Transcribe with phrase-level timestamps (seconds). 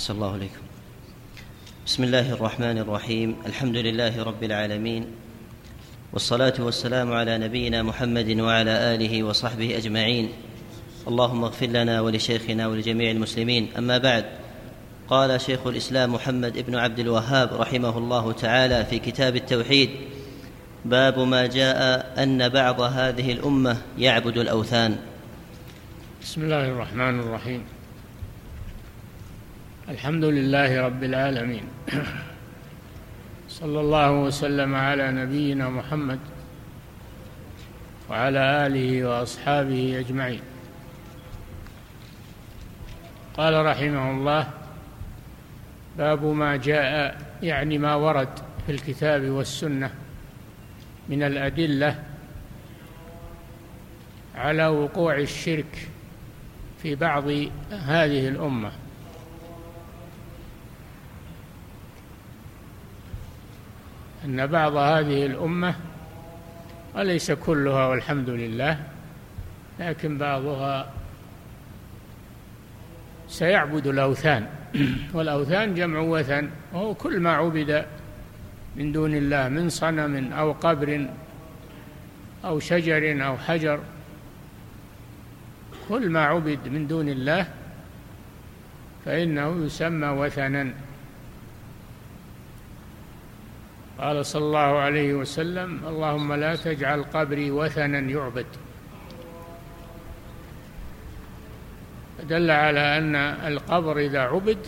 [0.00, 0.64] أحسن الله إليكم.
[1.86, 3.36] بسم الله الرحمن الرحيم.
[3.46, 5.06] الحمد لله رب العالمين.
[6.12, 10.28] والصلاة والسلام على نبينا محمد وعلى آله وصحبه أجمعين.
[11.08, 13.68] اللهم اغفر لنا ولشيخنا ولجميع المسلمين.
[13.78, 14.24] أما بعد
[15.08, 19.90] قال شيخ الإسلام محمد بن عبد الوهاب رحمه الله تعالى في كتاب التوحيد
[20.84, 24.96] باب ما جاء أن بعض هذه الأمة يعبد الأوثان.
[26.22, 27.79] بسم الله الرحمن الرحيم.
[29.90, 31.62] الحمد لله رب العالمين.
[33.48, 36.18] صلى الله وسلم على نبينا محمد
[38.10, 40.40] وعلى آله وأصحابه أجمعين.
[43.34, 44.50] قال رحمه الله
[45.98, 49.90] باب ما جاء يعني ما ورد في الكتاب والسنة
[51.08, 52.02] من الأدلة
[54.34, 55.88] على وقوع الشرك
[56.82, 57.24] في بعض
[57.70, 58.72] هذه الأمة.
[64.30, 65.74] أن بعض هذه الأمة
[66.94, 68.78] وليس كلها والحمد لله
[69.80, 70.92] لكن بعضها
[73.28, 74.46] سيعبد الأوثان.
[75.14, 77.86] والأوثان جمع وثن وهو كل ما عبد
[78.76, 81.06] من دون الله من صنم أو قبر
[82.44, 83.80] أو شجر أو حجر.
[85.88, 87.46] كل ما عبد من دون الله
[89.04, 90.72] فإنه يسمى وثنا.
[94.00, 98.46] قال صلى الله عليه وسلم اللهم لا تجعل قبري وثنا يعبد.
[102.22, 104.58] دل على أن القبر إذا عبد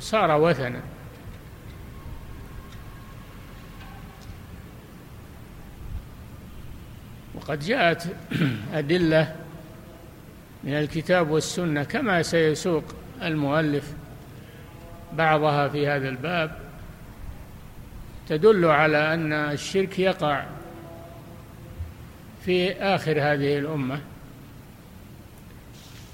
[0.00, 0.80] صار وثنا.
[7.34, 8.06] وقد جاءت
[8.74, 9.36] أدلة
[10.64, 12.84] من الكتاب والسنة كما سيسوق
[13.22, 13.92] المؤلف
[15.12, 16.67] بعضها في هذا الباب.
[18.28, 20.44] تدل على أن الشرك يقع
[22.44, 24.00] في آخر هذه الأمة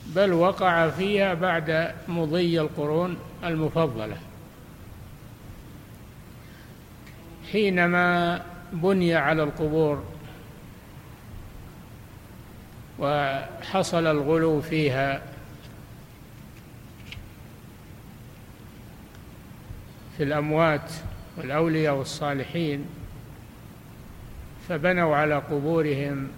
[0.06, 4.16] بل وقع فيها بعد مضي القرون المفضلة.
[7.52, 10.04] حينما بني على القبور
[12.98, 15.22] وحصل الغلو فيها
[20.16, 20.92] في الأموات
[21.36, 22.86] والأولياء والصالحين
[24.68, 26.28] فبنوا على قبورهم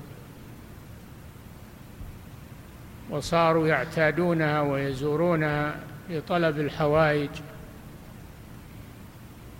[3.11, 5.77] وصاروا يعتادونها ويزورونها
[6.11, 7.31] لطلب الحوائج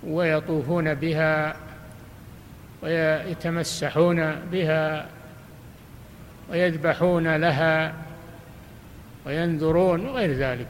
[0.03, 1.55] ويطوفون بها
[2.81, 5.09] ويتمسحون بها
[6.49, 7.93] ويذبحون لها
[9.25, 10.67] وينذرون وغير ذلك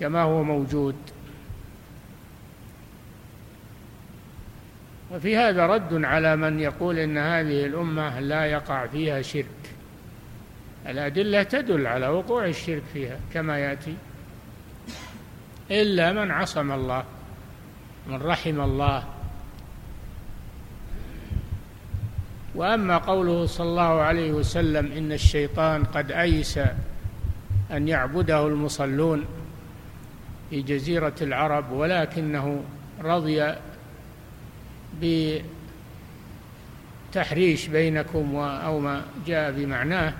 [0.00, 0.96] كما هو موجود.
[5.12, 9.74] وفي هذا رد على من يقول إن هذه الأمة لا يقع فيها شرك.
[10.86, 13.94] الأدلة تدل على وقوع الشرك فيها كما يأتي.
[15.70, 17.04] إلا من عصم الله
[18.06, 19.04] من رحم الله.
[22.54, 26.58] وأما قوله صلى الله عليه وسلم إن الشيطان قد أيس
[27.70, 29.24] أن يعبده المصلون
[30.50, 32.62] في جزيرة العرب ولكنه
[33.04, 33.54] رضي
[37.10, 40.14] بتحريش بينكم أو ما جاء بمعناه.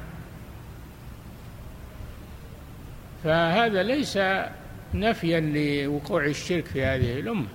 [3.25, 4.19] فهذا ليس
[4.95, 7.49] نفيا لوقوع الشرك في هذه الأمة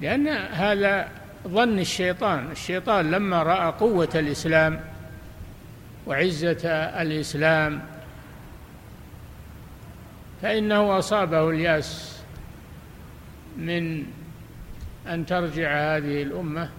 [0.00, 1.08] لأن هذا
[1.48, 2.50] ظن الشيطان.
[2.50, 4.80] الشيطان لما رأى قوة الإسلام
[6.06, 6.68] وعزة
[7.02, 7.82] الإسلام
[10.42, 12.20] فإنه أصابه اليأس
[13.56, 14.04] من
[15.06, 16.70] أن ترجع هذه الأمة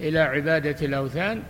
[0.00, 1.42] إلى عبادة الأوثان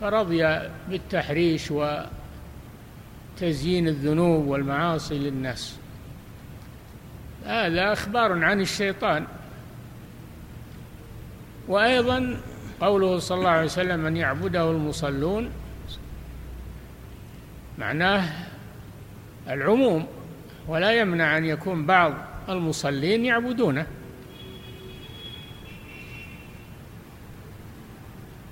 [0.00, 5.78] فرضي بالتحريش وتزيين الذنوب والمعاصي للناس.
[7.44, 9.26] هذا أخبار عن الشيطان.
[11.68, 12.40] وأيضا
[12.80, 15.50] قوله صلى الله عليه وسلم أن يعبده المصلون
[17.78, 18.28] معناه
[19.48, 20.06] العموم
[20.68, 22.14] ولا يمنع أن يكون بعض
[22.48, 23.86] المصلين يعبدونه.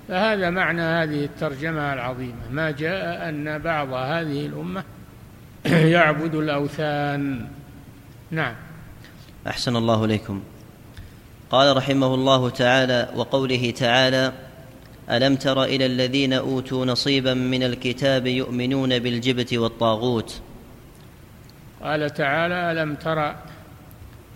[0.08, 2.50] فهذا معنى هذه الترجمة العظيمة.
[2.50, 4.84] ما جاء أن بعض هذه الأمة
[5.96, 7.48] يعبد الأوثان.
[8.30, 8.54] نعم.
[9.46, 10.42] أحسن الله إليكم.
[11.50, 14.32] قال رحمه الله تعالى وقوله تعالى
[15.10, 20.40] ألم تر إلى الذين أوتوا نصيبا من الكتاب يؤمنون بالجبت والطاغوت؟
[21.82, 23.36] قال تعالى ألم ترى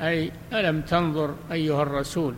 [0.00, 2.34] أي ألم تنظر أيها الرسول؟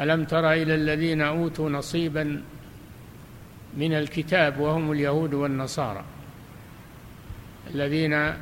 [0.00, 2.42] ألم تر إلى الذين أوتوا نصيبا
[3.76, 6.04] من الكتاب وهم اليهود والنصارى؟
[7.74, 8.32] الذين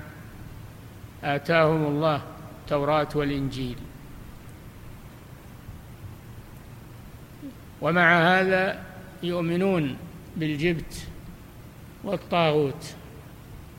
[1.24, 2.22] آتاهم الله
[2.62, 3.76] التوراة والإنجيل.
[7.80, 8.82] ومع هذا
[9.22, 9.96] يؤمنون
[10.36, 11.06] بالجبت
[12.04, 12.94] والطاغوت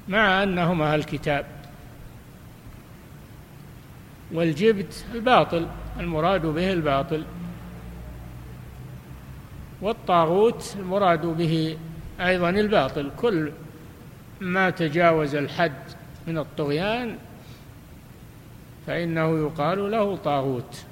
[0.08, 1.59] مع أنهم أهل الكتاب
[4.34, 5.68] والجبت الباطل
[6.00, 7.24] المراد به الباطل.
[9.82, 11.78] والطاغوت المراد به
[12.20, 13.12] أيضا الباطل.
[13.18, 13.52] كل
[14.42, 15.84] ما تجاوز الحد
[16.28, 17.18] من الطغيان
[18.88, 20.86] فإنه يقال له طاغوت.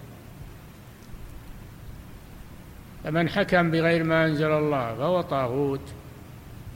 [3.04, 5.94] فمن حكم بغير ما أنزل الله فهو طاغوت.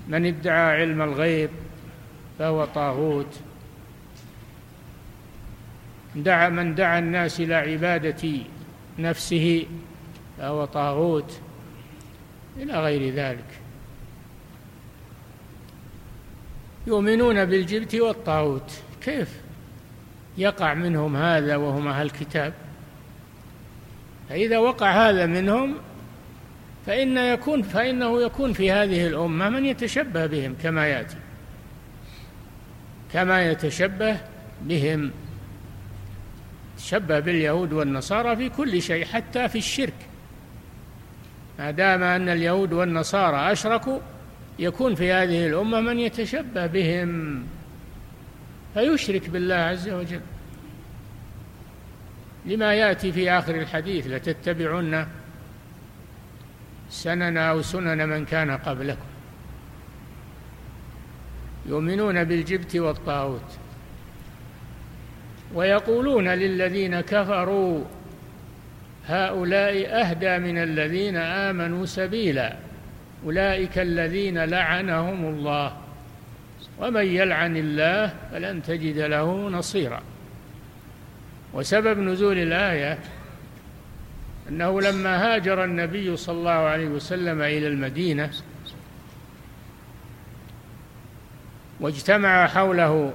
[0.07, 1.49] من ادعى علم الغيب
[2.39, 3.39] فهو طاغوت.
[6.15, 8.29] دعا من دعا الناس إلى عبادة
[8.99, 9.65] نفسه
[10.37, 11.39] فهو طاغوت
[12.57, 13.45] إلى غير ذلك.
[16.87, 18.71] يؤمنون بالجبت والطاغوت.
[19.01, 19.41] كيف
[20.37, 22.53] يقع منهم هذا وهم أهل الكتاب؟
[24.29, 25.75] فإذا وقع هذا منهم
[26.85, 31.17] فإن يكون فإنه يكون في هذه الأمة من يتشبه بهم كما يأتي.
[33.13, 34.17] كما يتشبه
[34.61, 35.11] بهم.
[36.85, 39.93] تشبه باليهود والنصارى في كل شيء حتى في الشرك.
[41.59, 43.99] ما دام أن اليهود والنصارى أشركوا
[44.59, 47.43] يكون في هذه الأمة من يتشبه بهم.
[48.73, 50.21] فيشرك بالله عز وجل.
[52.45, 55.07] لما يأتي في آخر الحديث لتتبعن
[56.89, 59.05] سنن أو سنن من كان قبلكم.
[61.65, 63.57] يؤمنون بالجبت والطاغوت.
[65.55, 67.83] ويقولون للذين كفروا
[69.07, 72.55] هؤلاء أهدى من الذين آمنوا سبيلا
[73.25, 75.77] أولئك الذين لعنهم الله.
[76.79, 80.01] ومن يلعن الله فلن تجد له نصيرا.
[81.53, 82.99] وسبب نزول الآية
[84.49, 88.31] أنه لما هاجر النبي صلى الله عليه وسلم إلى المدينة
[91.79, 93.13] واجتمع حوله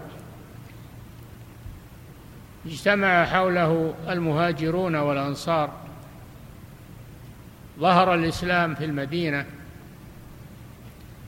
[2.67, 5.71] اجتمع حوله المهاجرون والأنصار.
[7.79, 9.47] ظهر الإسلام في المدينة.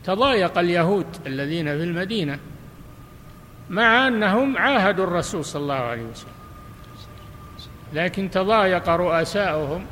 [0.03, 2.39] تضايق اليهود الذين في المدينة
[3.69, 6.31] مع أنهم عاهدوا الرسول صلى الله عليه وسلم.
[7.93, 9.85] لكن تضايق رؤساؤهم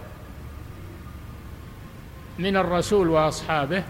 [2.40, 3.84] من الرسول وأصحابه.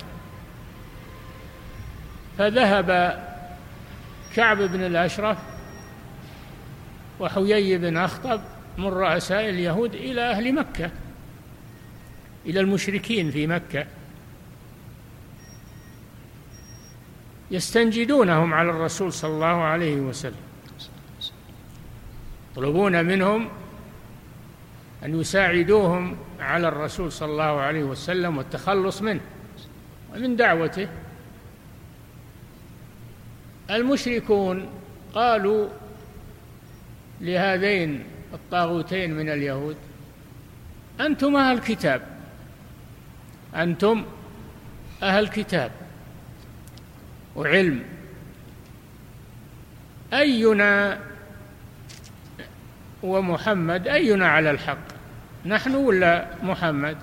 [2.38, 3.20] فذهب
[4.36, 5.38] كعب بن الأشرف
[7.20, 8.42] وحيي بن أخطب
[8.78, 10.92] من رؤساء اليهود إلى أهل مكة
[12.46, 13.86] إلى المشركين في مكة.
[17.52, 20.36] يستنجدونهم على الرسول صلى الله عليه وسلم.
[22.52, 23.50] يطلبون منهم
[25.06, 29.22] أن يساعدوهم على الرسول صلى الله عليه وسلم والتخلص منه
[30.14, 30.88] ومن دعوته.
[33.70, 34.70] المشركون
[35.14, 35.68] قالوا
[37.22, 39.78] لهذين الطاغوتين من اليهود.
[41.02, 42.02] أنتم أهل الكتاب
[43.56, 44.06] أنتم
[45.04, 45.72] أهل كتاب
[47.36, 47.84] وعلم.
[50.14, 51.00] أينا
[53.04, 54.78] ومحمد أينا على الحق؟
[55.46, 56.98] نحن ولا محمد؟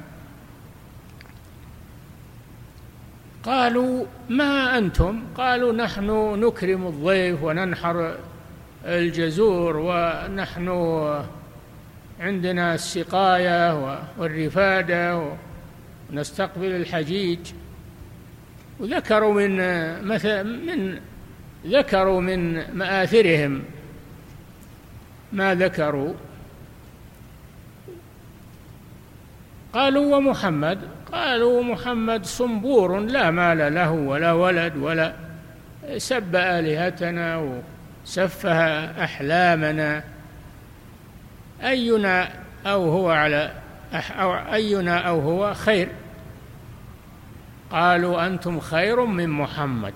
[3.43, 8.17] قالوا ما أنتم؟ قالوا نحن نكرم الضيف وننحر
[8.85, 10.69] الجزور ونحن
[12.21, 13.75] عندنا السقاية
[14.19, 15.35] والرفادة
[16.13, 17.39] ونستقبل الحجيج.
[18.81, 19.57] وذكروا من
[20.09, 21.01] مثل من
[21.67, 23.63] ذكروا من مآثرهم.
[25.33, 26.15] ما ذكروا؟
[29.73, 30.79] قالوا ومحمد
[31.13, 35.15] قالوا محمد صنبور لا مال له ولا ولد ولا
[35.97, 37.37] سب آلهتنا
[38.05, 40.05] وسفه أحلامنا
[41.63, 42.31] أينا
[42.67, 43.53] أو هو على
[43.95, 45.89] أو أينا أو هو خير.
[47.71, 49.95] قالوا أنتم خير من محمد.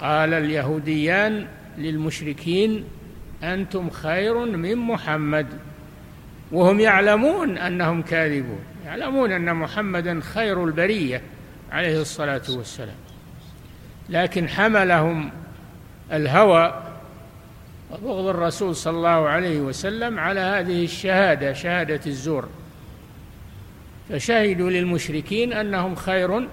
[0.00, 1.46] قال اليهوديان
[1.78, 2.84] للمشركين
[3.42, 5.46] أنتم خير من محمد.
[6.52, 11.22] وهم يعلمون أنهم كاذبون يعلمون أن محمدا خير البرية
[11.72, 12.96] عليه الصلاة والسلام.
[14.08, 15.30] لكن حملهم
[16.12, 16.82] الهوى
[17.90, 22.48] وبغض الرسول صلى الله عليه وسلم على هذه الشهادة شهادة الزور.
[24.08, 26.48] فشهدوا للمشركين أنهم خير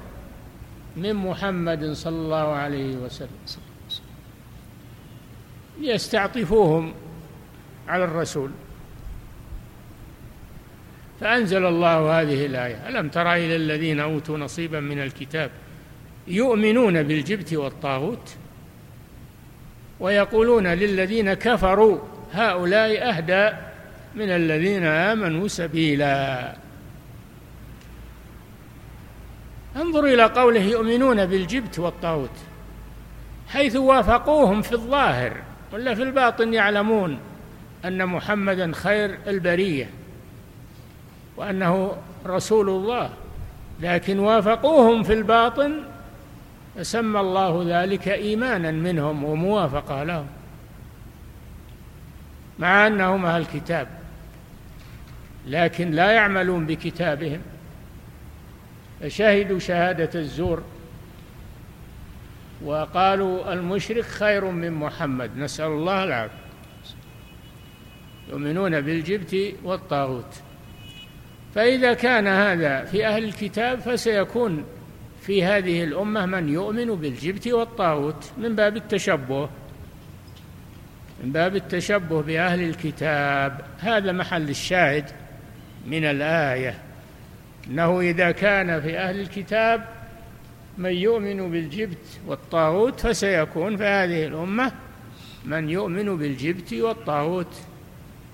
[0.98, 3.30] من محمد صلى الله عليه وسلم.
[5.82, 6.94] يستعطفوهم
[7.88, 8.52] على الرسول.
[11.22, 12.90] فأنزل الله هذه الآية.
[12.90, 15.52] ألم تر إلى الذين أوتوا نصيبا من الكتاب
[16.28, 18.36] يؤمنون بالجبت والطاغوت؟
[20.00, 22.00] ويقولون للذين كفروا
[22.34, 23.58] هؤلاء أهدى
[24.16, 26.54] من الذين آمنوا سبيلا.
[29.76, 32.30] انظر إلى قوله يؤمنون بالجبت والطاغوت
[33.50, 35.38] حيث وافقوهم في الظاهر
[35.74, 37.20] ولا في الباطن يعلمون
[37.86, 39.90] أن محمدا خير البرية
[41.38, 43.10] وأنه رسول الله
[43.82, 45.84] لكن وافقوهم في الباطن
[46.78, 50.28] فسمى الله ذلك إيمانا منهم وموافقة لهم
[52.60, 53.88] مع أنهم أهل الكتاب
[55.48, 57.42] لكن لا يعملون بكتابهم.
[59.02, 60.64] فشهدوا شهادة الزور
[62.64, 66.44] وقالوا المشرك خير من محمد نسأل الله العافية.
[68.30, 70.36] يؤمنون بالجبت والطاغوت.
[71.56, 74.66] فإذا كان هذا في أهل الكتاب فسيكون
[75.24, 79.50] في هذه الأمة من يؤمن بالجبت والطاغوت من باب التشبه
[81.24, 83.62] من باب التشبه بأهل الكتاب.
[83.80, 85.06] هذا محل الشاهد
[85.88, 86.78] من الآية
[87.68, 89.86] أنه إذا كان في أهل الكتاب
[90.78, 94.72] من يؤمن بالجبت والطاغوت فسيكون في هذه الأمة
[95.46, 97.62] من يؤمن بالجبت والطاغوت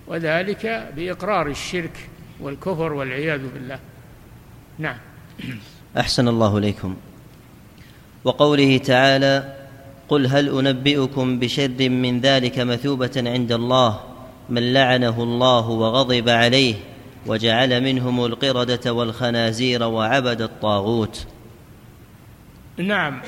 [0.08, 3.80] وذلك بإقرار الشرك والكفر والعياذ بالله.
[4.80, 4.98] نعم.
[5.98, 6.96] أحسن الله إليكم.
[8.24, 9.56] وقوله تعالى
[10.10, 14.00] قل هل أنبئكم بشر من ذلك مثوبة عند الله
[14.50, 16.76] من لعنه الله وغضب عليه
[17.26, 21.28] وجعل منهم القردة والخنازير وعبد الطاغوت
[22.78, 23.22] نعم.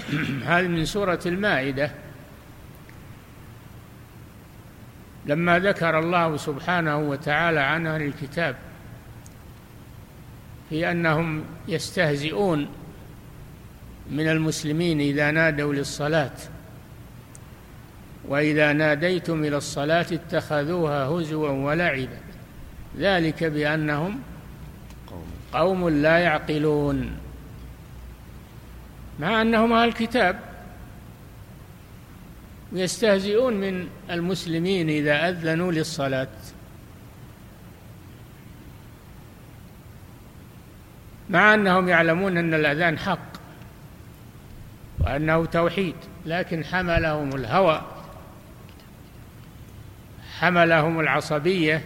[0.45, 1.91] هذه من سورة المائدة.
[5.25, 8.55] لما ذكر الله سبحانه وتعالى عن أهل الكتاب
[10.71, 12.67] في أنهم يستهزئون
[14.11, 16.31] من المسلمين إذا نادوا للصلاة.
[18.27, 22.19] وإذا ناديتم إلى الصلاة اتخذوها هزوا ولعبا.
[22.97, 24.19] ذلك بأنهم
[25.53, 27.11] قوم لا يعقلون.
[29.19, 30.39] مع أنهم أهل الكتاب
[32.73, 36.27] يستهزئون من المسلمين إذا أذنوا للصلاة.
[41.31, 43.31] مع أنهم يعلمون أن الأذان حق
[44.99, 45.95] وأنه توحيد
[46.25, 47.81] لكن حملهم الهوى
[50.39, 51.83] حملهم العصبية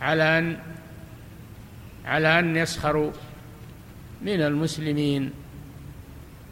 [0.00, 0.58] على أن
[2.04, 3.12] على أن يسخروا
[4.22, 5.30] من المسلمين.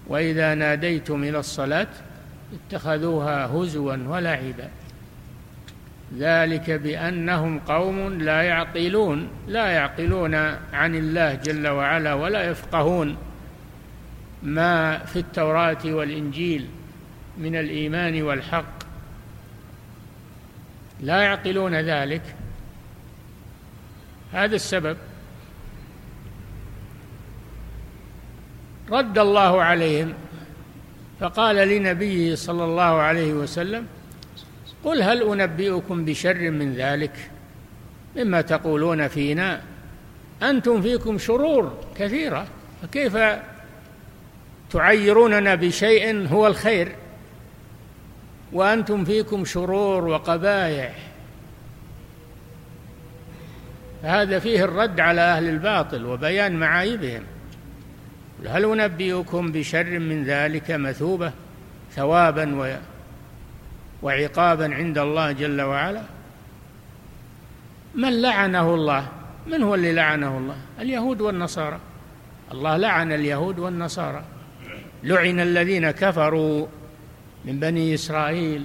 [0.06, 1.88] وإذا ناديتم إلى الصلاة
[2.52, 4.68] اتخذوها هزوا ولعبا.
[6.18, 10.34] ذلك بأنهم قوم لا يعقلون لا يعقلون
[10.72, 13.16] عن الله جل وعلا ولا يفقهون
[14.42, 16.68] ما في التوراة والإنجيل
[17.38, 18.82] من الإيمان والحق.
[21.00, 22.22] لا يعقلون ذلك.
[24.32, 24.96] هذا السبب.
[28.90, 30.14] رد الله عليهم
[31.20, 33.86] فقال لنبيه صلى الله عليه وسلم
[34.84, 37.30] قل هل أنبئكم بشر من ذلك
[38.16, 39.60] مما تقولون فينا؟
[40.42, 42.46] أنتم فيكم شرور كثيرة
[42.82, 43.16] فكيف
[44.70, 46.92] تعيروننا بشيء هو الخير؟
[48.52, 50.94] وأنتم فيكم شرور وقبائح.
[54.02, 57.22] هذا فيه الرد على أهل الباطل وبيان معايبهم.
[58.46, 61.32] هل أنبئكم بشر من ذلك مثوبة
[61.96, 62.54] ثوابا
[64.02, 66.02] وعقابا عند الله جل وعلا؟
[67.94, 69.08] من لعنه الله؟
[69.46, 71.78] من هو اللي لعنه الله؟ اليهود والنصارى.
[72.52, 74.24] الله لعن اليهود والنصارى.
[75.02, 76.66] لعن الذين كفروا
[77.44, 78.64] من بني إسرائيل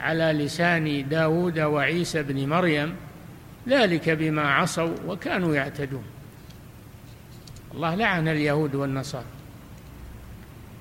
[0.00, 2.96] على لسان داود وعيسى بن مريم
[3.68, 6.04] ذلك بما عصوا وكانوا يعتدون.
[7.74, 9.24] الله لعن اليهود والنصارى.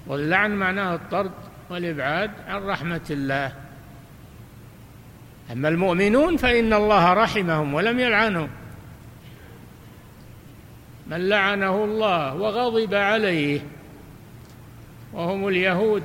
[0.08, 1.32] واللعن معناه الطرد
[1.70, 3.65] والإبعاد عن رحمة الله.
[5.52, 8.50] أما المؤمنون فإن الله رحمهم ولم يلعنهم.
[11.08, 13.62] من لعنه الله وغضب عليه
[15.14, 16.04] وهم اليهود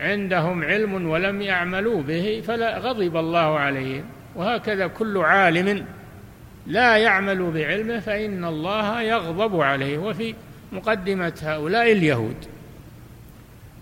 [0.00, 4.04] عندهم علم ولم يعملوا به فلا غضب الله عليهم.
[4.36, 5.86] وهكذا كل عالم
[6.66, 9.98] لا يعمل بعلمه فإن الله يغضب عليه.
[9.98, 10.34] وفي
[10.72, 12.36] مقدمة هؤلاء اليهود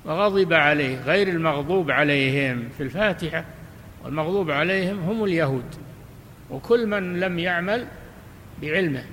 [0.05, 3.45] وغضب عليه غير المغضوب عليهم في الفاتحة.
[4.05, 5.75] والمغضوب عليهم هم اليهود
[6.51, 7.87] وكل من لم يعمل
[8.63, 9.05] بعلمه.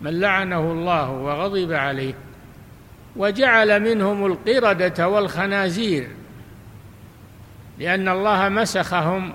[0.00, 2.14] من لعنه الله وغضب عليه
[3.16, 6.08] وجعل منهم القردة والخنازير
[7.78, 9.34] لأن الله مسخهم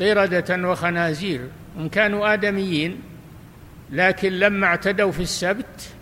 [0.00, 1.48] قردة وخنازير.
[1.78, 3.00] هم كانوا آدميين
[3.92, 5.94] لكن لما اعتدوا في السبت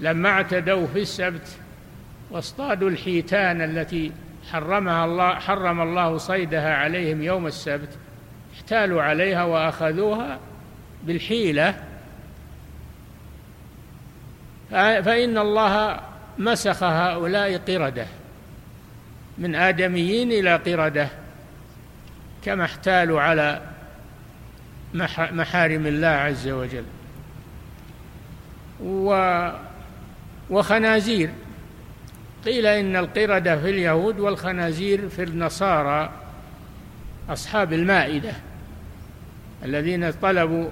[0.00, 1.48] لما اعتدوا في السبت
[2.30, 4.12] واصطادوا الحيتان التي
[4.52, 7.98] حرمها الله حرم الله صيدها عليهم يوم السبت
[8.54, 10.38] احتالوا عليها وأخذوها
[11.02, 11.74] بالحيلة.
[14.70, 16.00] فإن الله
[16.38, 18.06] مسخ هؤلاء قردة
[19.38, 21.08] من آدميين إلى قردة
[22.44, 23.62] كما احتالوا على
[25.32, 26.84] محارم الله عز وجل.
[28.82, 29.50] و
[30.50, 31.30] وخنازير.
[32.44, 36.12] قيل إن القردة في اليهود والخنازير في النصارى
[37.28, 38.32] أصحاب المائدة
[39.64, 40.68] الذين طلبوا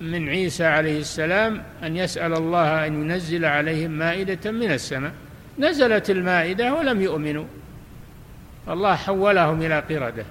[0.00, 5.12] من عيسى عليه السلام أن يسأل الله أن ينزل عليهم مائدة من السماء.
[5.58, 7.44] نزلت المائدة ولم يؤمنوا.
[8.66, 10.24] فالله حولهم إلى قردة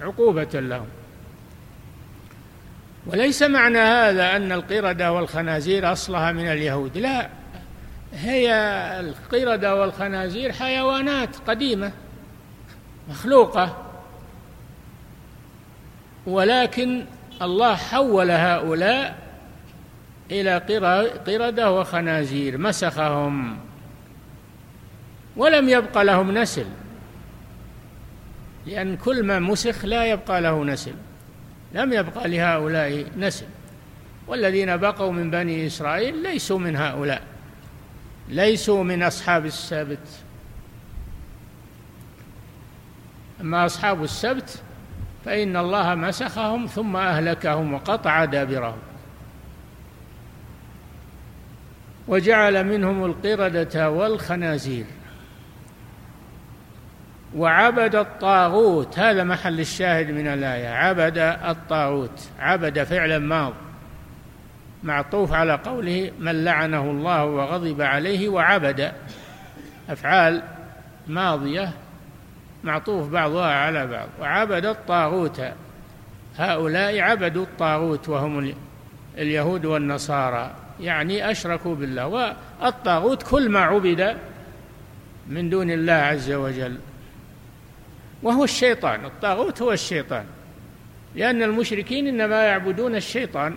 [0.00, 0.86] عقوبة لهم.
[3.06, 6.98] وليس معنى هذا أن القردة والخنازير أصلها من اليهود.
[6.98, 7.28] لا.
[8.14, 8.52] هي
[9.00, 11.92] القردة والخنازير حيوانات قديمة
[13.10, 13.86] مخلوقة.
[16.26, 17.04] ولكن
[17.42, 19.18] الله حول هؤلاء
[20.30, 20.58] إلى
[21.26, 23.58] قردة وخنازير مسخهم.
[25.36, 26.66] ولم يبق لهم نسل
[28.66, 30.94] لأن كل ما مسخ لا يبقى له نسل
[31.72, 33.46] لم يبقى لهؤلاء نسل.
[34.26, 37.31] والذين بقوا من بني إسرائيل ليسوا من هؤلاء.
[38.32, 40.08] ليسوا من أصحاب السبت.
[43.40, 44.62] أما أصحاب السبت
[45.24, 48.78] فإن الله مسخهم ثم أهلكهم وقطع دابرهم.
[52.08, 54.86] وجعل منهم القردة والخنازير.
[57.36, 60.68] وعبد الطاغوت هذا محل الشاهد من الآية.
[60.68, 63.52] عبد الطاغوت عبد فعلا ماض.
[64.84, 68.92] معطوف على قوله من لعنه الله وغضب عليه وعبد
[69.88, 70.42] أفعال
[71.08, 71.72] ماضية
[72.64, 74.08] معطوف بعضها على بعض.
[74.20, 75.42] وعبد الطاغوت
[76.36, 78.54] هؤلاء عبدوا الطاغوت وهم
[79.18, 82.06] اليهود والنصارى يعني أشركوا بالله.
[82.06, 84.16] والطاغوت كل ما عبد
[85.28, 86.78] من دون الله عز وجل.
[88.22, 90.24] وهو الشيطان الطاغوت هو الشيطان.
[91.14, 93.56] لأن المشركين إنما يعبدون الشيطان.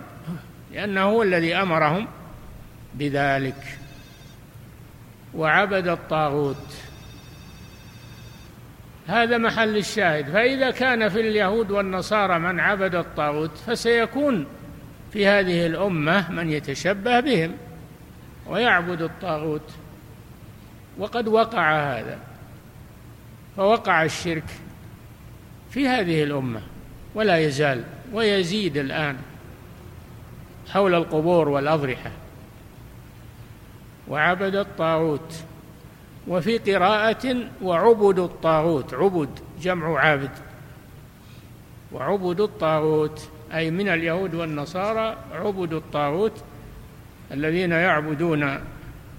[0.76, 2.06] لأنه هو الذي أمرهم
[2.94, 3.78] بذلك.
[5.34, 6.76] وعبد الطاغوت.
[9.06, 10.30] هذا محل الشاهد.
[10.30, 14.46] فإذا كان في اليهود والنصارى من عبد الطاغوت فسيكون
[15.12, 17.52] في هذه الأمة من يتشبه بهم
[18.46, 19.70] ويعبد الطاغوت.
[20.98, 22.18] وقد وقع هذا.
[23.56, 24.44] فوقع الشرك
[25.70, 26.60] في هذه الأمة.
[27.14, 29.16] ولا يزال ويزيد الآن.
[30.72, 32.10] حول القبور والأضرحة.
[34.08, 35.34] وعبد الطاغوت
[36.28, 39.28] وفي قراءة وعبد الطاغوت عبد
[39.62, 40.30] جمع عابد
[41.92, 46.32] وعبد الطاغوت أي من اليهود والنصارى عبد الطاغوت
[47.32, 48.58] الذين يعبدون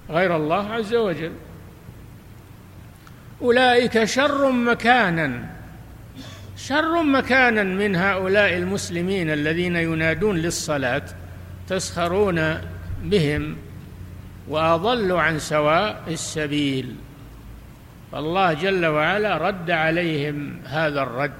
[0.10, 1.32] غير الله عز وجل.
[3.42, 5.50] أولئك شر مكانا
[6.58, 11.04] شر مكانا من هؤلاء المسلمين الذين ينادون للصلاة.
[11.68, 12.62] تسخرون
[13.04, 13.56] بهم
[14.48, 16.96] واضلوا عن سواء السبيل.
[18.12, 21.32] فالله جل وعلا رد عليهم هذا الرد.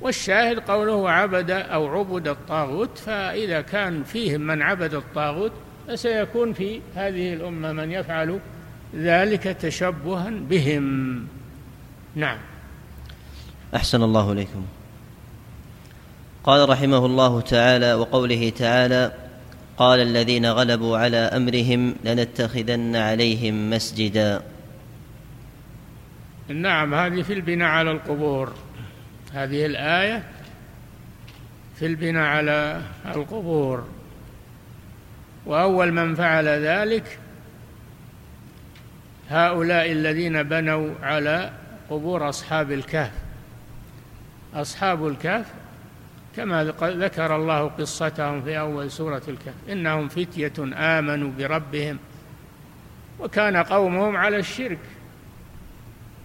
[0.00, 5.52] والشاهد قوله عبد أو عبد الطاغوت فإذا كان فيهم من عبد الطاغوت
[5.88, 8.40] فسيكون في هذه الأمة من يفعل
[8.94, 11.26] ذلك تشبها بهم.
[12.14, 12.38] نعم.
[13.74, 14.64] أحسن الله إليكم.
[16.44, 19.12] قال رحمه الله تعالى وقوله تعالى
[19.76, 24.42] قال الذين غلبوا على أمرهم لنتخذن عليهم مسجدا.
[26.48, 28.52] نعم هذه في البناء على القبور.
[29.32, 30.22] هذه الآية
[31.76, 33.88] في البناء على القبور.
[35.46, 37.18] وأول من فعل ذلك
[39.30, 41.52] هؤلاء الذين بنوا على
[41.90, 43.12] قبور أصحاب الكهف.
[44.54, 45.46] أصحاب الكهف
[46.36, 49.54] كما ذكر الله قصتهم في أول سورة الكهف.
[49.68, 51.98] إنهم فتية آمنوا بربهم
[53.20, 54.78] وكان قومهم على الشرك.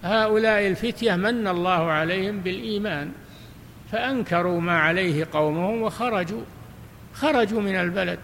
[0.04, 3.12] هؤلاء الفتية من الله عليهم بالإيمان
[3.92, 6.42] فأنكروا ما عليه قومهم وخرجوا
[7.14, 8.18] خرجوا من البلد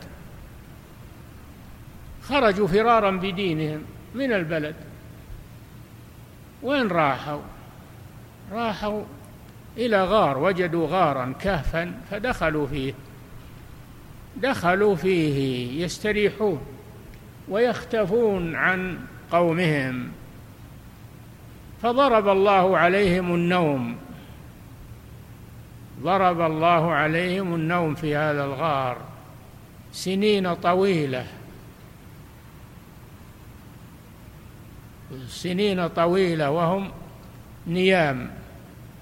[2.23, 3.83] خرجوا فرارا بدينهم
[4.15, 4.75] من البلد.
[6.63, 7.41] وين راحوا؟
[8.53, 9.05] راحوا
[9.77, 12.95] إلى غار وجدوا غارا كهفا فدخلوا فيه.
[14.37, 16.61] دخلوا فيه يستريحون
[17.49, 18.99] ويختفون عن
[19.31, 20.13] قومهم.
[21.83, 23.97] فضرب الله عليهم النوم.
[26.03, 28.97] ضرب الله عليهم النوم في هذا الغار
[29.93, 31.27] سنين طويلة.
[35.29, 36.91] سنين طويلة وهم
[37.67, 38.42] نيام.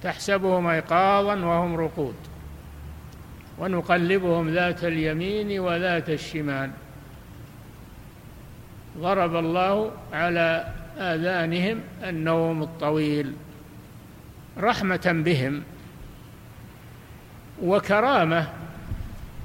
[0.03, 2.15] تحسبهم ايقاظا وهم رقود.
[3.59, 6.71] ونقلبهم ذات اليمين وذات الشمال.
[8.99, 13.33] ضرب الله على آذانهم النوم الطويل.
[14.59, 15.63] رحمة بهم
[17.63, 18.47] وكرامة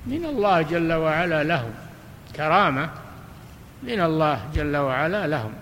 [0.05, 1.71] من الله جل وعلا لهم.
[2.35, 2.89] كرامة
[3.83, 5.53] من الله جل وعلا لهم.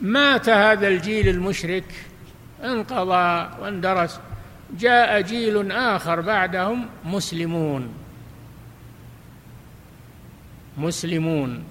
[0.00, 1.84] مات هذا الجيل المشرك
[2.64, 4.20] انقضى واندرس
[4.78, 7.94] جاء جيل آخر بعدهم مسلمون.
[10.78, 11.64] مسلمون.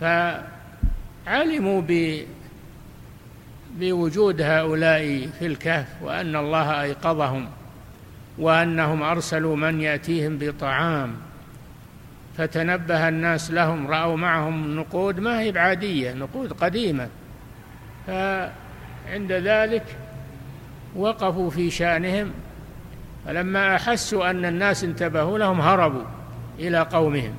[0.00, 2.22] فعلموا ب
[3.78, 7.48] بوجود هؤلاء في الكهف وأن الله أيقظهم
[8.38, 11.16] وأنهم أرسلوا من يأتيهم بطعام.
[12.38, 17.08] فتنبه الناس لهم رأوا معهم نقود ما هي بعادية نقود قديمة.
[18.06, 19.96] فعند ذلك
[20.96, 22.32] وقفوا في شأنهم
[23.26, 26.04] فلما أحسوا أن الناس انتبهوا لهم هربوا
[26.58, 27.34] إلى قومهم.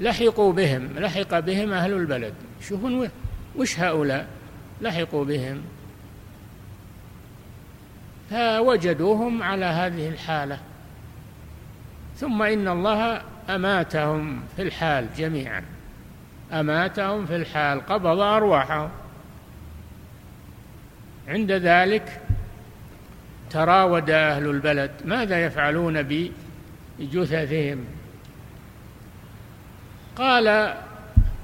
[0.00, 2.34] فلحقوا بهم لحق بهم أهل البلد.
[2.60, 3.06] شوفوا
[3.56, 4.26] وش هؤلاء؟
[4.80, 5.62] لحقوا بهم
[8.30, 10.58] فوجدوهم على هذه الحالة.
[12.16, 15.62] ثم إن الله أماتهم في الحال جميعا.
[16.52, 18.90] أماتهم في الحال قبض أرواحهم.
[21.28, 22.20] عند ذلك
[23.50, 26.26] تراود أهل البلد ماذا يفعلون
[26.98, 27.84] بجثثهم؟
[30.16, 30.74] قال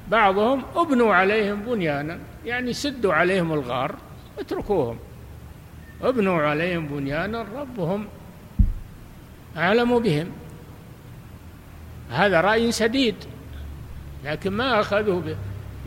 [0.09, 3.95] بعضهم ابنوا عليهم بنيانا يعني سدوا عليهم الغار
[4.39, 4.99] اتركوهم.
[6.03, 8.07] ابنوا عليهم بنيانا ربهم
[9.57, 10.27] أعلم بهم.
[12.11, 13.15] هذا رأي سديد
[14.25, 15.37] لكن ما أخذوا به.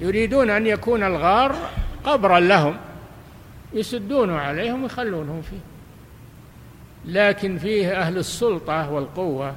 [0.01, 1.55] يريدون أن يكون الغار
[2.03, 2.77] قبرا لهم
[3.73, 5.59] يسدون عليهم ويخلونهم فيه.
[7.05, 9.55] لكن فيه أهل السلطة والقوة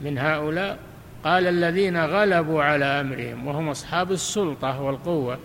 [0.00, 0.78] من هؤلاء.
[1.24, 5.38] قال الذين غلبوا على أمرهم وهم أصحاب السلطة والقوة.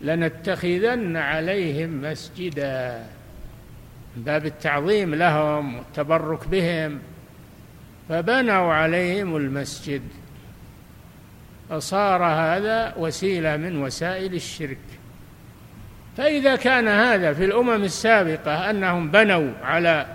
[0.00, 3.06] لنتخذن عليهم مسجدا.
[4.16, 6.98] باب التعظيم لهم والتبرك بهم.
[8.08, 10.02] فبنوا عليهم المسجد.
[11.70, 14.78] فصار هذا وسيلة من وسائل الشرك.
[16.16, 20.06] فإذا كان هذا في الأمم السابقة أنهم بنوا على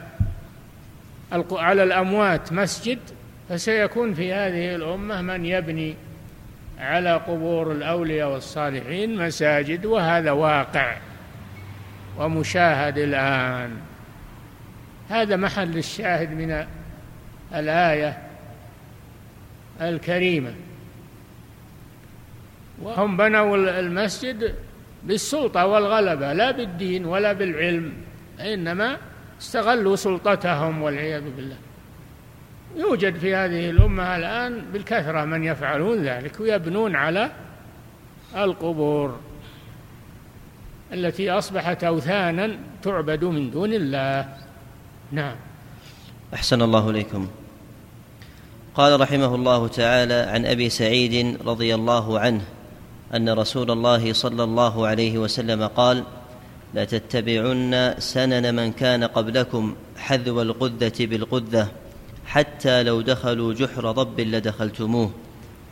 [1.51, 2.99] على الأموات مسجد
[3.49, 5.95] فسيكون في هذه الأمة من يبني
[6.81, 10.97] على قبور الأولياء والصالحين مساجد وهذا واقع
[12.17, 13.77] ومشاهد الآن.
[15.09, 16.65] هذا محل الشاهد من
[17.55, 18.17] الآية
[19.81, 20.53] الكريمة.
[22.81, 24.55] وهم بنوا المسجد
[25.03, 27.93] بالسلطة والغلبة لا بالدين ولا بالعلم
[28.39, 28.97] إنما
[29.41, 31.57] استغلوا سلطتهم والعياذ بالله.
[32.75, 37.31] يوجد في هذه الأمة الآن بالكثرة من يفعلون ذلك ويبنون على
[38.35, 39.19] القبور
[40.93, 44.33] التي أصبحت أوثانا تعبد من دون الله.
[45.11, 45.35] نعم.
[46.33, 47.27] أحسن الله إليكم.
[48.75, 52.41] قال رحمه الله تعالى عن أبي سعيد رضي الله عنه
[53.15, 56.03] أن رسول الله صلى الله عليه وسلم قال
[56.73, 61.67] لتتبعن سنن من كان قبلكم حذو القذة بالقذة
[62.25, 65.11] حتى لو دخلوا جحر ضب لدخلتموه.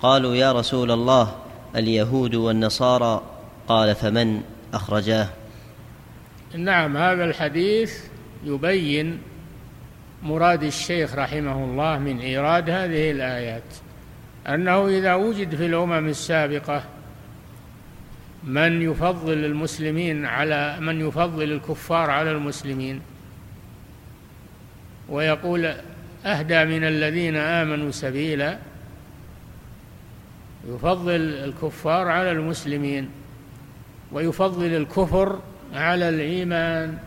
[0.02, 1.36] قالوا يا رسول الله
[1.76, 3.22] اليهود والنصارى؟
[3.68, 4.42] قال فمن
[4.74, 5.30] أخرجاه؟
[6.56, 8.04] نعم هذا الحديث
[8.46, 9.20] يبين
[10.24, 13.64] مراد الشيخ رحمه الله من إيراد هذه الآيات.
[14.48, 16.84] أنه إذا وجد في الأمم السابقة
[18.44, 23.02] من يفضل المسلمين على من يفضل الكفار على المسلمين
[25.10, 25.74] ويقول
[26.26, 28.58] أهدى من الذين آمنوا سبيلا.
[30.68, 33.10] يفضل الكفار على المسلمين
[34.12, 35.40] ويفضل الكفر
[35.74, 36.98] على الإيمان.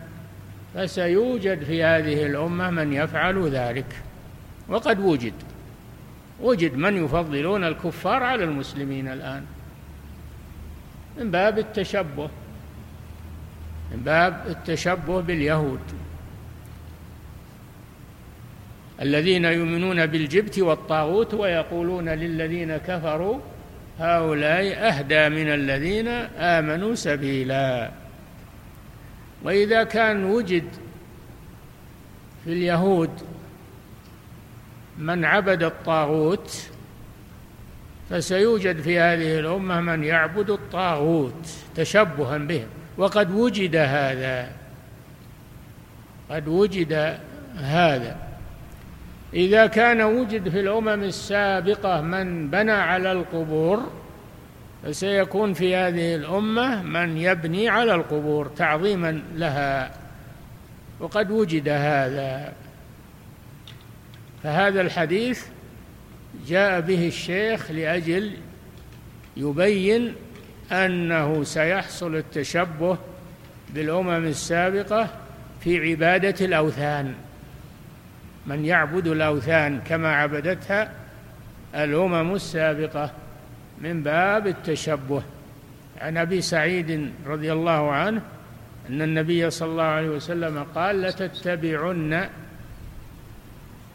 [0.75, 3.95] فسيوجد في هذه الأمة من يفعل ذلك.
[4.69, 5.33] وقد وجد
[6.41, 9.45] وجد من يفضلون الكفار على المسلمين الآن.
[11.19, 12.29] من باب التشبه
[13.91, 15.79] من باب التشبه باليهود.
[19.01, 23.39] الذين يؤمنون بالجبت والطاغوت ويقولون للذين كفروا
[23.99, 27.91] هؤلاء أهدى من الذين آمنوا سبيلا.
[29.43, 30.63] وإذا كان وجد
[32.45, 33.09] في اليهود
[34.97, 36.69] من عبد الطاغوت
[38.09, 44.51] فسيوجد في هذه الأمة من يعبد الطاغوت تشبها بهم وقد وجد هذا
[46.29, 47.17] قد وجد
[47.57, 48.22] هذا.
[49.33, 53.91] إذا كان وجد في الأمم السابقة من بنى على القبور
[54.83, 59.91] فسيكون في هذه الأمة من يبني على القبور تعظيما لها
[60.99, 62.53] وقد وجد هذا.
[64.43, 65.45] فهذا الحديث
[66.47, 68.31] جاء به الشيخ لأجل
[69.37, 70.15] يبين
[70.71, 72.97] أنه سيحصل التشبه
[73.73, 75.09] بالأمم السابقة
[75.61, 77.13] في عبادة الأوثان.
[78.47, 80.91] من يعبد الأوثان كما عبدتها
[81.75, 83.11] الأمم السابقة
[83.81, 85.23] من باب التشبه.
[86.01, 88.21] عن أبي سعيد رضي الله عنه
[88.89, 92.29] أن النبي صلى الله عليه وسلم قال لتتبعن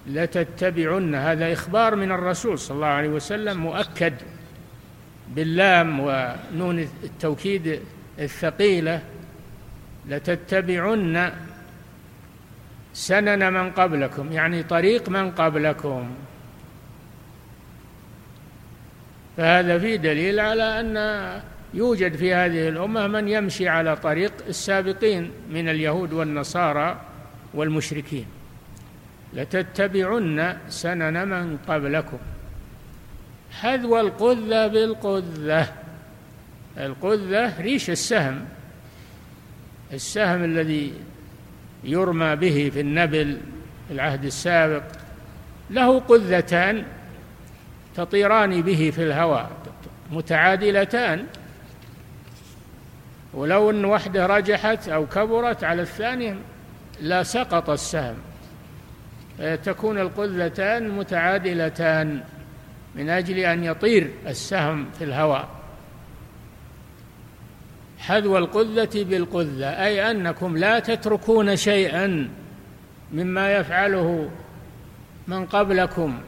[0.06, 1.14] لتتبعن.
[1.14, 4.14] هذا إخبار من الرسول صلى الله عليه وسلم مؤكد
[5.28, 7.80] باللام ونون التوكيد
[8.18, 9.02] الثقيلة
[10.08, 11.32] لتتبعن
[12.98, 16.10] سنن من قبلكم يعني طريق من قبلكم.
[19.36, 20.96] فهذا فيه دليل على أن
[21.74, 27.00] يوجد في هذه الأمة من يمشي على طريق السابقين من اليهود والنصارى
[27.54, 28.26] والمشركين.
[29.34, 32.18] لتتبعن سنن من قبلكم.
[33.60, 35.72] حذو القذة بالقذة.
[36.78, 38.44] القذة ريش السهم.
[39.92, 40.94] السهم الذي
[41.84, 43.40] يرمى به في النبل
[43.88, 44.82] في العهد السابق
[45.70, 46.84] له قذتان
[47.96, 49.50] تطيران به في الهواء
[50.10, 51.26] متعادلتان.
[53.34, 56.36] ولو إن واحدة رجحت أو كبرت على الثانية
[57.00, 58.16] لا سقط السهم.
[59.64, 62.20] تكون القذتان متعادلتان
[62.94, 65.48] من أجل أن يطير السهم في الهواء.
[67.98, 72.28] حذو القذة بالقذة أي أنكم لا تتركون شيئا
[73.12, 74.30] مما يفعله
[75.28, 76.18] من قبلكم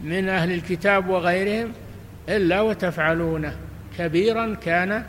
[0.00, 1.72] من أهل الكتاب وغيرهم
[2.28, 3.56] إلا وتفعلونه.
[3.98, 5.04] كبيرا كان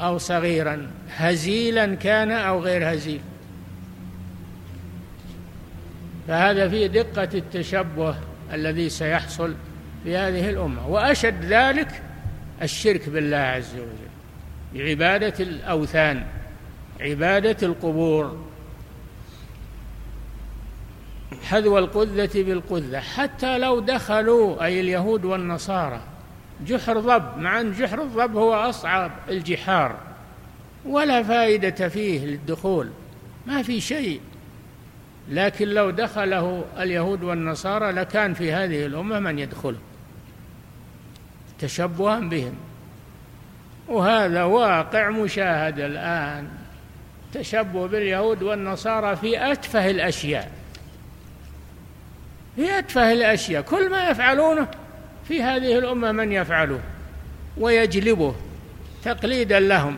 [0.00, 3.20] أو صغيرا هزيلا كان أو غير هزيل.
[6.28, 8.16] فهذا فيه دقة التشبه
[8.52, 9.54] الذي سيحصل
[10.04, 10.88] في هذه الأمة.
[10.88, 12.02] وأشد ذلك
[12.62, 14.03] الشرك بالله عز وجل.
[14.74, 16.26] بعبادة الأوثان
[17.00, 18.44] عبادة القبور.
[21.44, 23.00] حذو القذة بالقذة.
[23.00, 26.00] حتى لو دخلوا أي اليهود والنصارى
[26.66, 29.96] جحر ضب مع أن جحر الضب هو أصعب الجحار.
[30.86, 32.90] ولا فائدة فيه للدخول
[33.46, 34.20] ما في شيء.
[35.28, 39.76] لكن لو دخله اليهود والنصارى لكان في هذه الأمة من يدخل
[41.58, 42.54] تشبها بهم.
[43.88, 46.48] وهذا واقع مشاهد الآن.
[47.32, 50.50] تشبه باليهود والنصارى في أتفه الأشياء.
[52.56, 53.62] في أتفه الأشياء.
[53.62, 54.68] كل ما يفعلونه
[55.28, 56.80] في هذه الأمة من يفعله
[57.56, 58.34] ويجلبه
[59.04, 59.96] تقليدا لهم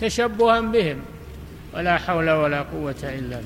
[0.00, 0.98] تشبها بهم.
[1.74, 3.42] ولا حول ولا قوة إلا بالله.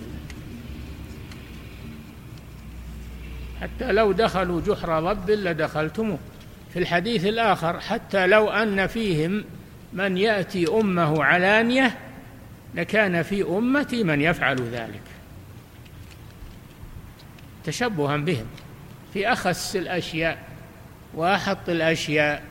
[3.60, 6.18] حتى لو دخلوا جحر ضب لدخلتموه.
[6.72, 9.44] في الحديث الآخر حتى لو أن فيهم
[9.92, 11.98] من يأتي أمه علانية
[12.74, 15.02] لكان في أمتي من يفعل ذلك.
[17.64, 18.46] تشبها بهم.
[19.12, 20.38] في أخس الأشياء
[21.14, 22.42] وأحط الأشياء.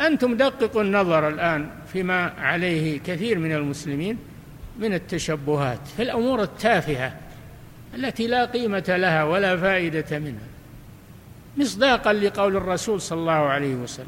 [0.00, 4.18] أنتم دققوا النظر الآن فيما عليه كثير من المسلمين
[4.78, 7.16] من التشبهات في الأمور التافهة
[7.94, 10.55] التي لا قيمة لها ولا فائدة منها.
[11.56, 14.06] مصداقا لقول الرسول صلى الله عليه وسلم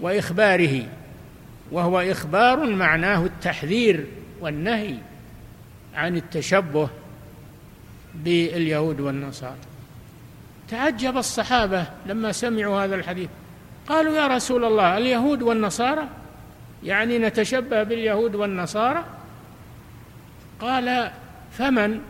[0.00, 0.86] وإخباره
[1.72, 4.06] وهو إخبار معناه التحذير
[4.40, 4.94] والنهي
[5.94, 6.88] عن التشبه
[8.14, 9.56] باليهود والنصارى.
[10.68, 13.28] تعجب الصحابة لما سمعوا هذا الحديث.
[13.88, 16.08] قالوا يا رسول الله اليهود والنصارى؟
[16.84, 19.04] يعني نتشبه باليهود والنصارى؟
[20.60, 21.10] قال
[21.52, 22.00] فمن؟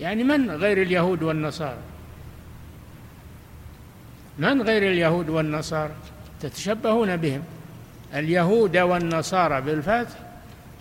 [0.00, 1.78] يعني من غير اليهود والنصارى؟
[4.38, 5.92] من غير اليهود والنصارى؟
[6.40, 7.42] تتشبهون بهم.
[8.14, 10.18] اليهود والنصارى بالفتح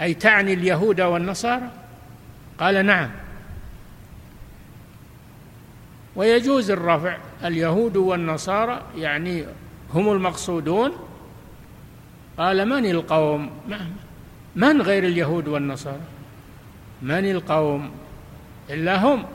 [0.02, 1.70] أي تعني اليهود والنصارى؟
[2.60, 3.10] قال نعم.
[6.16, 7.18] ويجوز الرفع.
[7.44, 9.46] اليهود والنصارى يعني
[9.94, 10.92] هم المقصودون.
[12.38, 13.50] قال من القوم؟
[14.56, 16.02] من غير اليهود والنصارى؟
[17.02, 17.92] من القوم؟
[18.70, 19.26] إلا هم.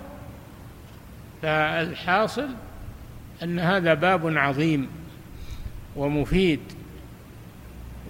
[1.42, 2.48] فالحاصل
[3.42, 4.88] أن هذا باب عظيم
[5.96, 6.61] ومفيد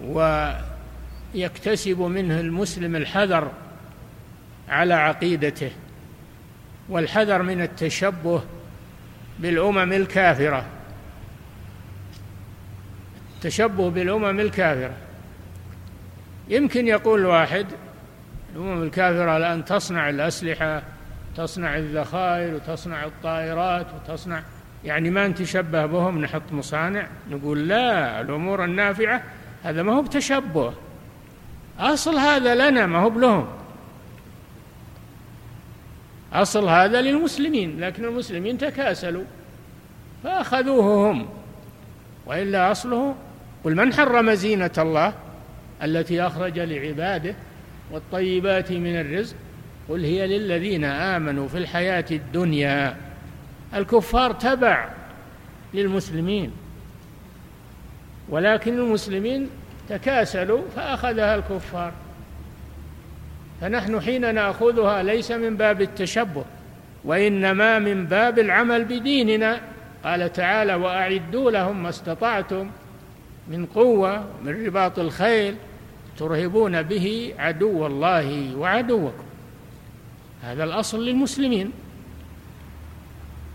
[0.03, 3.51] ويكتسب منه المسلم الحذر
[4.69, 5.71] على عقيدته
[6.89, 8.43] والحذر من التشبه
[9.39, 10.65] بالأمم الكافرة.
[13.35, 14.93] التشبه بالأمم الكافرة.
[16.49, 17.65] يمكن يقول واحد
[18.55, 20.83] الأمم الكافرة الآن تصنع الأسلحة
[21.37, 24.43] تصنع الذخائر وتصنع الطائرات وتصنع
[24.85, 29.23] يعني ما نتشبه بهم نحط مصانع نقول لا الأمور النافعة
[29.63, 30.73] هذا ما هو بتشبه.
[31.79, 33.47] أصل هذا لنا ما هو بلهم.
[36.33, 39.23] أصل هذا للمسلمين لكن المسلمين تكاسلوا
[40.23, 41.27] فأخذوه هم.
[42.25, 43.15] وإلا أصله
[43.63, 45.13] قل من حرم زينة الله
[45.83, 47.35] التي أخرج لعباده
[47.91, 49.35] والطيبات من الرزق؟
[49.89, 52.97] قل هي للذين آمنوا في الحياة الدنيا.
[53.73, 54.89] الكفار تبع
[55.73, 56.51] للمسلمين
[58.29, 59.49] ولكن المسلمين
[59.89, 61.91] تكاسلوا فأخذها الكفار.
[63.61, 66.45] فنحن حين نأخذها ليس من باب التشبه
[67.03, 69.61] وإنما من باب العمل بديننا.
[70.03, 72.69] قال تعالى وأعدوا لهم ما استطعتم
[73.47, 75.55] من قوة من رباط الخيل
[76.17, 79.23] ترهبون به عدو الله وعدوكم.
[80.43, 81.71] هذا الأصل للمسلمين.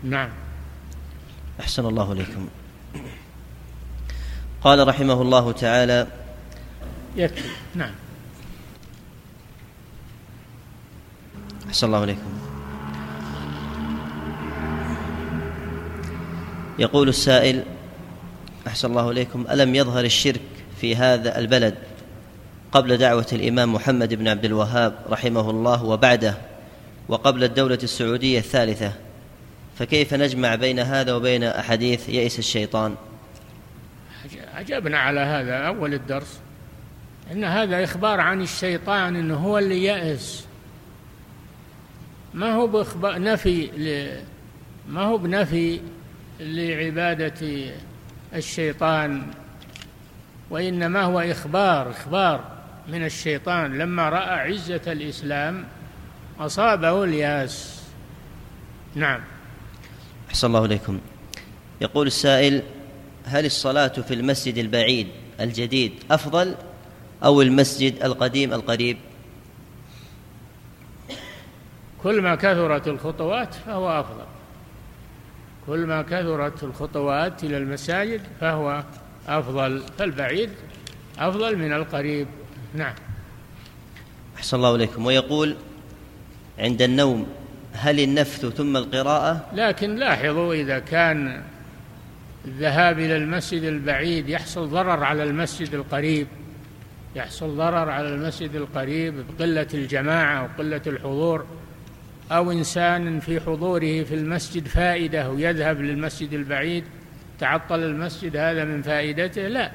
[0.03, 0.29] نعم.
[1.59, 2.47] أحسن الله إليكم.
[4.63, 6.07] قال رحمه الله تعالى
[7.15, 7.49] يكفي.
[7.75, 7.93] نعم.
[11.67, 12.33] أحسن الله عليكم
[16.79, 17.63] يقول السائل
[18.67, 20.41] أحسن الله إليكم ألم يظهر الشرك
[20.81, 21.75] في هذا البلد
[22.71, 26.37] قبل دعوة الإمام محمد بن عبد الوهاب رحمه الله وبعده
[27.07, 28.93] وقبل الدولة السعودية الثالثة؟
[29.79, 32.95] فكيف نجمع بين هذا وبين أحاديث يئس الشيطان؟
[34.53, 36.39] عجبنا على هذا أول الدرس
[37.31, 40.45] إن هذا إخبار عن الشيطان إنه هو اللي يأس
[42.33, 43.69] ما هو بإخبار نفي.
[44.89, 45.81] ما هو بنفي
[46.39, 47.71] لعبادة
[48.35, 49.23] الشيطان
[50.49, 52.43] وإنما هو إخبار إخبار
[52.87, 53.77] من الشيطان.
[53.77, 55.65] لما رأى عزة الإسلام
[56.39, 57.83] أصابه اليأس.
[58.95, 59.21] نعم.
[60.33, 60.99] أحسن الله إليكم.
[61.81, 62.63] يقول السائل
[63.25, 65.07] هل الصلاة في المسجد البعيد
[65.39, 66.55] الجديد أفضل
[67.23, 68.97] أو المسجد القديم القريب؟
[72.03, 74.25] كل ما كثرت الخطوات فهو أفضل.
[75.67, 78.83] كل ما كثرت الخطوات إلى المساجد فهو
[79.27, 80.49] أفضل فالبعيد
[81.19, 82.27] أفضل من القريب.
[82.73, 82.95] نعم.
[84.37, 85.05] أحسن الله إليكم.
[85.05, 85.55] ويقول
[86.59, 87.27] عند النوم
[87.73, 91.41] هل النفث ثم القراءة؟ لكن لاحظوا إذا كان
[92.45, 96.27] الذهاب إلى المسجد البعيد يحصل ضرر على المسجد القريب
[97.15, 101.45] يحصل ضرر على المسجد القريب بقلة الجماعة وقلة الحضور
[102.31, 106.83] أو إنسان في حضوره في المسجد فائدة ويذهب للمسجد البعيد
[107.39, 109.71] تعطل المسجد هذا من فائدته لا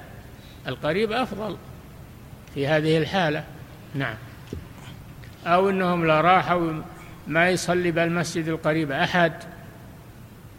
[0.67, 1.57] القريب أفضل
[2.55, 3.45] في هذه الحالة.
[3.95, 4.15] نعم.
[5.47, 6.73] أو أنهم لا راحوا
[7.29, 9.33] ما يصلي بالمسجد القريب أحد.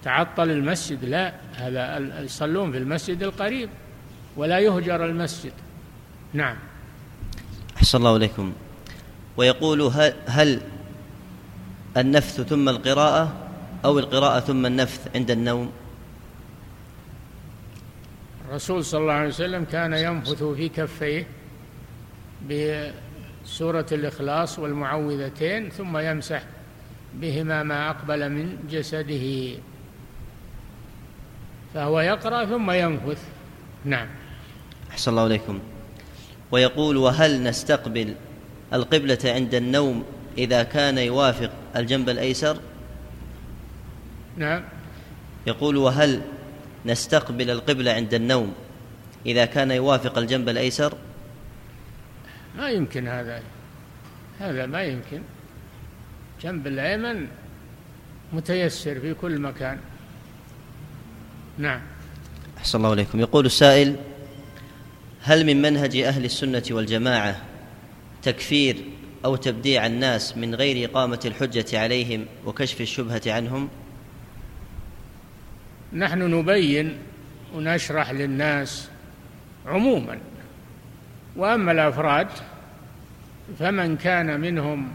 [0.04, 3.70] تعطل المسجد لا هذا يصلون في المسجد القريب
[4.38, 5.52] ولا يهجر المسجد.
[6.34, 6.56] نعم.
[7.78, 8.54] أحسن الله إليكم.
[9.38, 9.82] ويقول
[10.28, 10.62] هل
[11.98, 13.34] النفث ثم القراءة
[13.86, 15.72] أو القراءة ثم النفث عند النوم؟
[18.50, 21.28] الرسول صلى الله عليه وسلم كان ينفث في كفيه
[22.50, 26.44] بسورة الإخلاص والمعوذتين ثم يمسح.
[27.14, 29.58] بهما ما أقبل من جسده.
[31.74, 33.24] فهو يقرأ ثم ينفث.
[33.86, 34.08] نعم.
[34.92, 35.60] أحسن الله إليكم.
[36.52, 38.16] ويقول وهل نستقبل
[38.74, 40.04] القبلة عند النوم
[40.38, 42.58] إذا كان يوافق الجنب الأيسر؟
[44.38, 44.64] نعم.
[45.48, 46.22] يقول وهل
[46.86, 48.54] نستقبل القبلة عند النوم
[49.26, 50.94] إذا كان يوافق الجنب الأيسر؟
[52.58, 53.42] ما يمكن هذا.
[54.40, 55.22] هذا ما يمكن.
[56.44, 57.28] جنب الأيمن
[58.34, 59.78] متيسر في كل مكان.
[61.58, 61.82] نعم.
[62.58, 63.20] أحسن الله إليكم.
[63.20, 63.96] يقول السائل
[65.22, 67.42] هل من منهج أهل السنة والجماعة
[68.24, 68.78] تكفير
[69.26, 73.70] أو تبديع الناس من غير إقامة الحجة عليهم وكشف الشبهة عنهم؟
[75.94, 76.98] نحن نبين
[77.56, 78.90] ونشرح للناس
[79.66, 80.20] عموما
[81.36, 82.28] وأما الأفراد
[83.60, 84.92] فمن كان منهم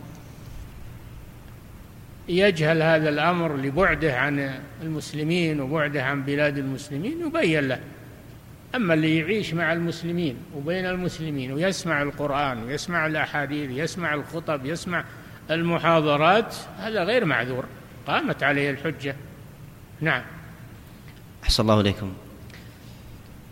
[2.29, 7.81] يجهل هذا الأمر لبعده عن المسلمين وبعده عن بلاد المسلمين يبين له.
[8.75, 15.05] أما اللي يعيش مع المسلمين وبين المسلمين ويسمع القرآن ويسمع الأحاديث يسمع الخطب يسمع
[15.51, 17.65] المحاضرات هذا غير معذور.
[18.07, 19.17] قامت عليه الحجة.
[20.01, 20.23] نعم.
[21.45, 22.13] أحسن الله إليكم.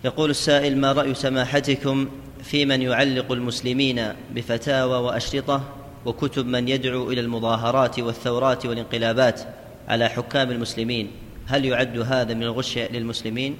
[0.05, 2.09] يقول السائل ما رأي سماحتكم
[2.43, 9.41] في من يعلق المسلمين بفتاوى وأشرطة؟ وكتب من يدعو إلى المظاهرات والثورات والانقلابات
[9.89, 11.11] على حكام المسلمين.
[11.47, 13.57] هل يعد هذا من الغش للمسلمين؟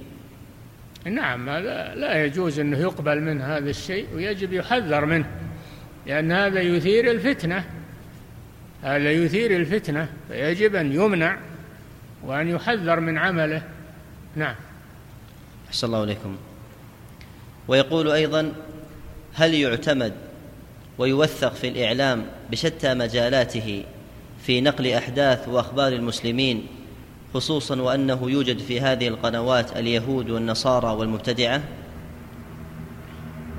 [1.05, 5.27] نعم هذا لا يجوز أنه يقبل من هذا الشيء ويجب يحذر منه
[6.07, 7.65] لأن هذا يثير الفتنة.
[8.83, 11.39] هذا يثير الفتنة فيجب أن يمنع
[12.25, 13.63] وأن يحذر من عمله.
[14.37, 14.55] نعم.
[15.69, 16.37] أحسن الله إليكم.
[17.69, 18.53] ويقول أيضا
[19.35, 20.13] هل يعتمد
[21.03, 23.85] ويوثق في الإعلام بشتى مجالاته
[24.43, 26.67] في نقل أحداث وأخبار المسلمين
[27.35, 31.63] خصوصا وأنه يوجد في هذه القنوات اليهود والنصارى والمبتدعة؟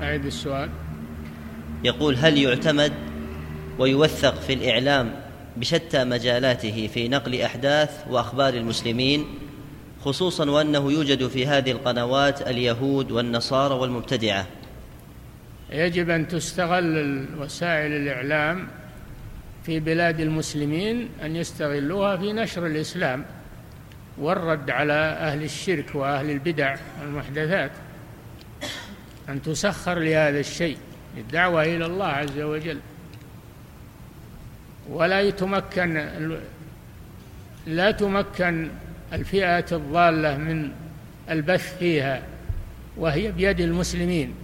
[0.02, 0.70] أعيد السؤال.
[1.84, 2.92] يقول هل يعتمد
[3.78, 5.14] ويوثق في الإعلام
[5.56, 9.24] بشتى مجالاته في نقل أحداث وأخبار المسلمين
[10.04, 14.46] خصوصا وأنه يوجد في هذه القنوات اليهود والنصارى والمبتدعة؟
[15.70, 18.68] يجب أن تستغل وسائل الإعلام
[19.64, 23.24] في بلاد المسلمين أن يستغلوها في نشر الإسلام
[24.18, 27.70] والرد على أهل الشرك وأهل البدع المحدثات
[29.28, 30.78] أن تسخر لهذا الشيء
[31.16, 32.78] للدعوه إلى الله عز وجل.
[34.88, 36.08] ولا يتمكن
[37.66, 38.70] لا تمكن
[39.12, 40.70] الفئات الضالة من
[41.30, 42.22] البث فيها
[42.96, 44.34] وهي بيد المسلمين.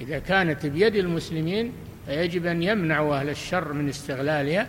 [0.00, 1.72] إذا كانت بيد المسلمين
[2.06, 4.68] فيجب أن يمنعوا أهل الشر من استغلالها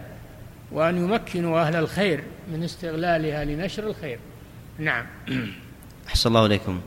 [0.71, 4.19] وأن يمكنوا أهل الخير من استغلالها لنشر الخير.
[4.79, 5.05] نعم.
[6.07, 6.81] أحسن الله إليكم.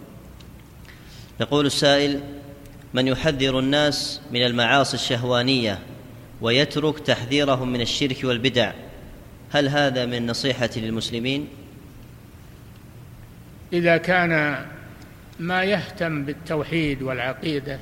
[1.40, 2.20] يقول السائل
[2.94, 5.78] من يحذر الناس من المعاصي الشهوانية
[6.40, 8.72] ويترك تحذيرهم من الشرك والبدع
[9.50, 11.48] هل هذا من نصيحة للمسلمين؟
[13.72, 14.64] إذا كان
[15.38, 17.78] ما يهتم بالتوحيد والعقيدة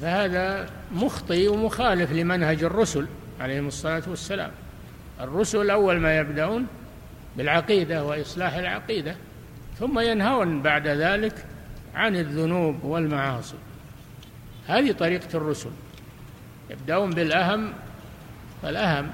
[0.00, 3.06] فهذا مخطئ ومخالف لمنهج الرسل
[3.40, 4.50] عليهم الصلاة والسلام.
[5.20, 6.66] الرسل أول ما يبدأون
[7.36, 9.16] بالعقيدة وإصلاح العقيدة
[9.78, 11.46] ثم ينهون بعد ذلك
[11.94, 13.56] عن الذنوب والمعاصي.
[14.66, 15.70] هذه طريقة الرسل.
[16.70, 17.72] يبدأون بالأهم
[18.62, 19.10] فالأهم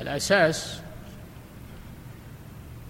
[0.00, 0.80] الأساس.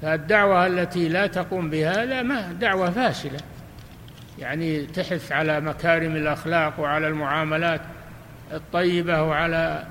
[0.03, 3.41] فالدعوة التي لا تقوم بهذا ما دعوة فاشلة.
[4.39, 7.81] يعني تحث على مكارم الأخلاق وعلى المعاملات
[8.53, 9.87] الطيبة وعلى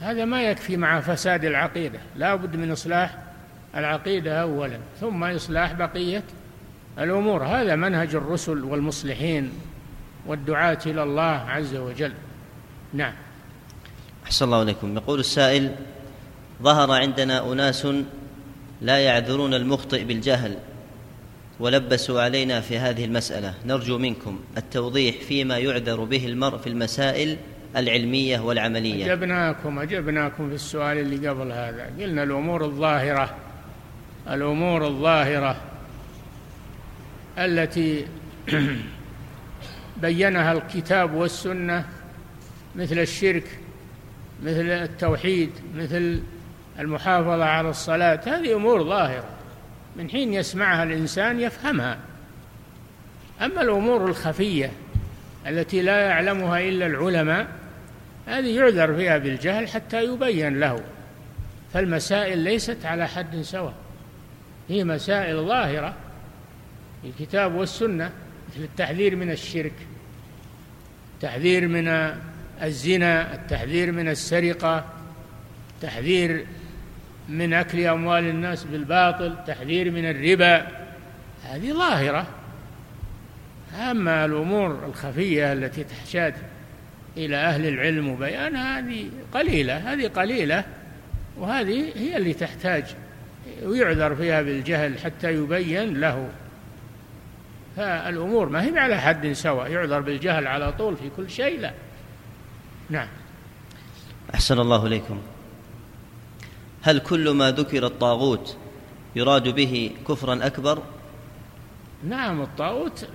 [0.00, 1.98] هذا ما يكفي مع فساد العقيدة.
[2.16, 3.18] لا بد من إصلاح
[3.76, 6.22] العقيدة أولا ثم إصلاح بقية
[6.98, 7.44] الأمور.
[7.44, 9.52] هذا منهج الرسل والمصلحين
[10.26, 12.12] والدعاة إلى الله عز وجل.
[12.92, 13.12] نعم.
[14.24, 14.96] أحسن الله إليكم.
[14.96, 15.74] يقول السائل
[16.62, 17.86] ظهر عندنا أناس
[18.82, 20.56] لا يعذرون المخطئ بالجهل.
[21.60, 23.54] ولبسوا علينا في هذه المسألة.
[23.66, 27.36] نرجو منكم التوضيح فيما يعذر به المرء في المسائل
[27.76, 29.12] العلمية والعملية.
[29.12, 31.90] أجبناكم أجبناكم في السؤال اللي قبل هذا.
[32.00, 33.34] قلنا الأمور الظاهرة
[34.30, 35.56] الأمور الظاهرة
[37.38, 38.06] التي
[40.02, 41.84] بينها الكتاب والسنة
[42.76, 43.58] مثل الشرك
[44.42, 46.20] مثل التوحيد مثل
[46.78, 48.20] المحافظة على الصلاة.
[48.26, 49.35] هذه أمور ظاهرة.
[49.98, 51.98] من حين يسمعها الإنسان يفهمها.
[53.40, 54.72] أما الأمور الخفية
[55.46, 57.46] التي لا يعلمها إلا العلماء
[58.26, 60.80] هذه يعذر فيها بالجهل حتى يبين له.
[61.72, 63.74] فالمسائل ليست على حد سواء
[64.68, 65.94] هي مسائل ظاهرة
[67.02, 68.10] في الكتاب والسنة
[68.48, 69.72] مثل التحذير من الشرك
[71.14, 72.14] التحذير من
[72.62, 74.84] الزنا التحذير من السرقة
[75.76, 76.46] التحذير
[77.28, 80.66] من أكل أموال الناس بالباطل التحذير من الربا.
[81.44, 82.26] هذه ظاهرة.
[83.90, 86.34] أما الأمور الخفية التي تحتاج
[87.16, 90.64] إلى أهل العلم وبيانها هذه قليلة هذه قليلة
[91.36, 92.84] وهذه هي اللي تحتاج
[93.62, 96.28] ويعذر فيها بالجهل حتى يبين له.
[97.76, 101.72] فالأمور ما هي على حد سواء يعذر بالجهل على طول في كل شيء لا.
[102.90, 103.08] نعم.
[104.34, 105.20] أحسن الله إليكم.
[106.86, 108.56] هل كل ما ذكر الطاغوت
[109.16, 110.82] يراد به كفرا أكبر؟
[112.08, 113.08] نعم الطاغوت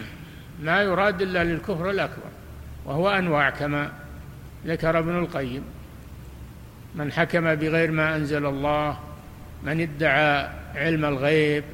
[0.66, 2.30] ما يراد إلا للكفر الأكبر
[2.84, 3.92] وهو أنواع كما
[4.66, 5.62] ذكر ابن القيم.
[6.94, 8.98] من حكم بغير ما أنزل الله
[9.62, 11.64] من ادعى علم الغيب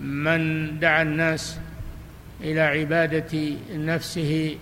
[0.00, 1.58] من دعا الناس
[2.40, 4.58] إلى عبادة نفسه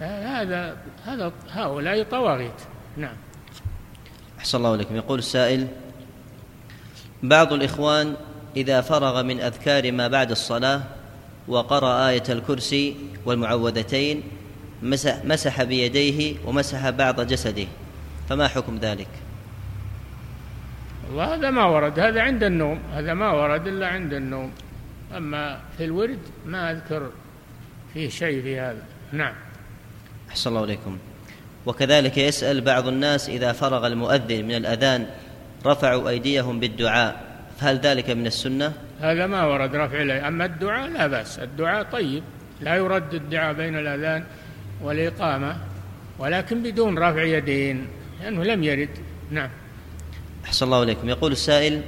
[0.00, 2.60] هذا هذا هؤلاء طواغيت.
[2.96, 3.27] نعم.
[4.38, 4.96] أحسن الله إليكم.
[4.96, 5.68] يقول السائل
[7.22, 8.16] بعض الإخوان
[8.56, 10.82] إذا فرغ من أذكار ما بعد الصلاة
[11.48, 14.22] وقرأ آية الكرسي والمعوذتين
[14.82, 17.66] مسح, مسح بيديه ومسح بعض جسده
[18.28, 19.08] فما حكم ذلك؟
[21.08, 24.52] والله هذا ما ورد هذا عند النوم هذا ما ورد إلا عند النوم.
[25.16, 27.10] أما في الورد ما أذكر
[27.94, 28.82] فيه شيء في هذا.
[29.12, 29.34] نعم.
[30.28, 30.98] أحسن الله إليكم.
[31.68, 35.06] وكذلك يسأل بعض الناس إذا فرغ المؤذن من الأذان
[35.66, 37.20] رفعوا أيديهم بالدعاء
[37.60, 42.22] فهل ذلك من السنة؟ هذا ما ورد رفع إليه أما الدعاء لا بأس الدعاء طيب
[42.60, 44.24] لا يرد الدعاء بين الأذان
[44.82, 45.56] والإقامة
[46.18, 47.86] ولكن بدون رفع يدين
[48.22, 48.88] لأنه لم يرد.
[49.30, 49.50] نعم.
[50.44, 51.08] أحسن الله إليكم.
[51.08, 51.82] يقول السائل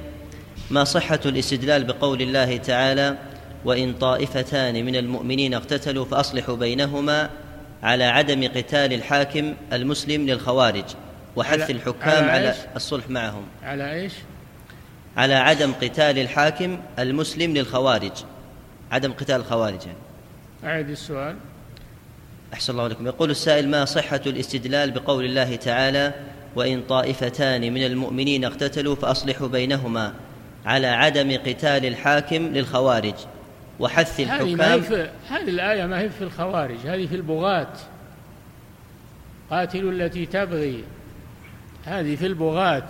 [0.71, 3.17] ما صحة الاستدلال بقول الله تعالى
[3.65, 7.29] وإن طائفتان من المؤمنين اقتتلوا فأصلحوا بينهما
[7.83, 10.85] على عدم قتال الحاكم المسلم للخوارج
[11.35, 13.43] وحث على الحكام على, على الصلح معهم.
[13.63, 14.13] على إيش؟
[15.17, 18.11] على عدم قتال الحاكم المسلم للخوارج.
[18.91, 19.97] عدم قتال الخوارج يعني.
[20.63, 21.35] أعد السؤال.
[22.53, 26.13] أحسن الله لكم يقول السائل ما صحة الاستدلال بقول الله تعالى
[26.55, 30.13] وإن طائفتان من المؤمنين اقتتلوا فأصلحوا بينهما
[30.65, 33.15] على عدم قتال الحاكم للخوارج.
[33.79, 34.61] وحث الحكام.
[34.61, 37.73] هذه, هذه الآية ما هي في الخوارج هذه في البغاة.
[39.49, 40.83] قاتلوا التي تبغي.
[41.85, 42.89] هذه في البغاة.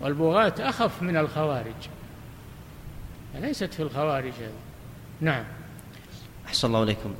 [0.00, 1.88] والبغاة أخف من الخوارج.
[3.34, 4.52] ليست في الخوارج هذه.
[5.20, 5.44] نعم.
[6.46, 7.14] أحسن الله إليكم.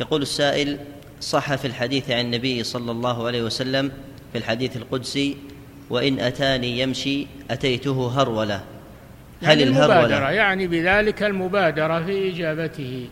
[0.00, 0.78] يقول السائل
[1.20, 3.92] صح في الحديث عن النبي صلى الله عليه وسلم
[4.32, 5.36] في الحديث القدسي
[5.90, 8.64] وإن أتاني يمشي أتيته هرولة.
[9.42, 13.08] هل يعني الهرولة يعني بذلك المبادرة في إجابته.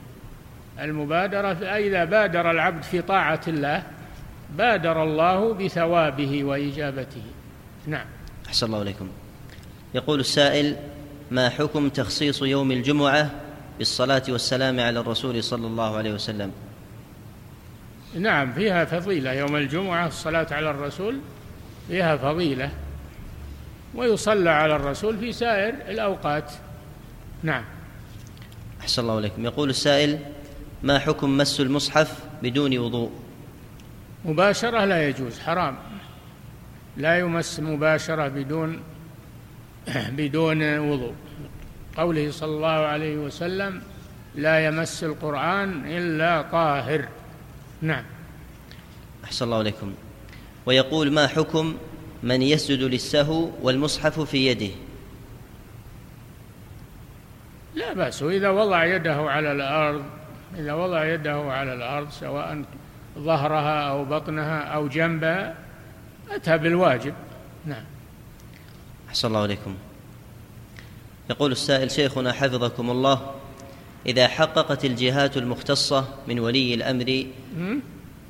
[0.81, 3.83] المبادرة في إذا بادر العبد في طاعة الله
[4.59, 7.22] بادر الله بثوابه وإجابته.
[7.87, 8.07] نعم.
[8.47, 9.09] أحسن الله إليكم.
[9.95, 10.76] يقول السائل
[11.31, 13.31] ما حكم تخصيص يوم الجمعة
[13.78, 16.53] بالصلاة والسلام على الرسول صلى الله عليه وسلم؟
[18.18, 19.33] نعم فيها فضيلة.
[19.33, 21.18] يوم الجمعة الصلاة على الرسول
[21.89, 22.70] فيها فضيلة.
[23.95, 26.53] ويصلى على الرسول في سائر الأوقات.
[27.43, 27.64] نعم.
[28.80, 30.18] أحسن الله إليكم يقول السائل
[30.82, 33.11] ما حكم مس المصحف بدون وضوء؟
[34.24, 35.76] مباشرة لا يجوز حرام.
[36.97, 38.80] لا يمس مباشرة بدون
[40.18, 41.14] بدون وضوء.
[41.97, 43.82] قوله صلى الله عليه وسلم
[44.34, 47.09] لا يمس القرآن إلا طاهر.
[47.82, 48.05] نعم.
[49.24, 49.95] أحسن الله عليكم.
[50.66, 51.76] ويقول ما حكم
[52.22, 54.70] من يسجد للسهو والمصحف في يده.
[57.74, 60.04] لا بأس إذا وضع يده على الأرض
[60.58, 62.64] إذا وضع يده على الأرض سواء
[63.18, 65.54] ظهرها أو بطنها أو جنبها
[66.30, 67.14] أتى بالواجب.
[67.66, 67.84] نعم.
[69.08, 69.74] أحسن الله عليكم
[71.30, 73.34] يقول السائل شيخنا حفظكم الله
[74.06, 77.26] إذا حققت الجهات المختصة من ولي الأمر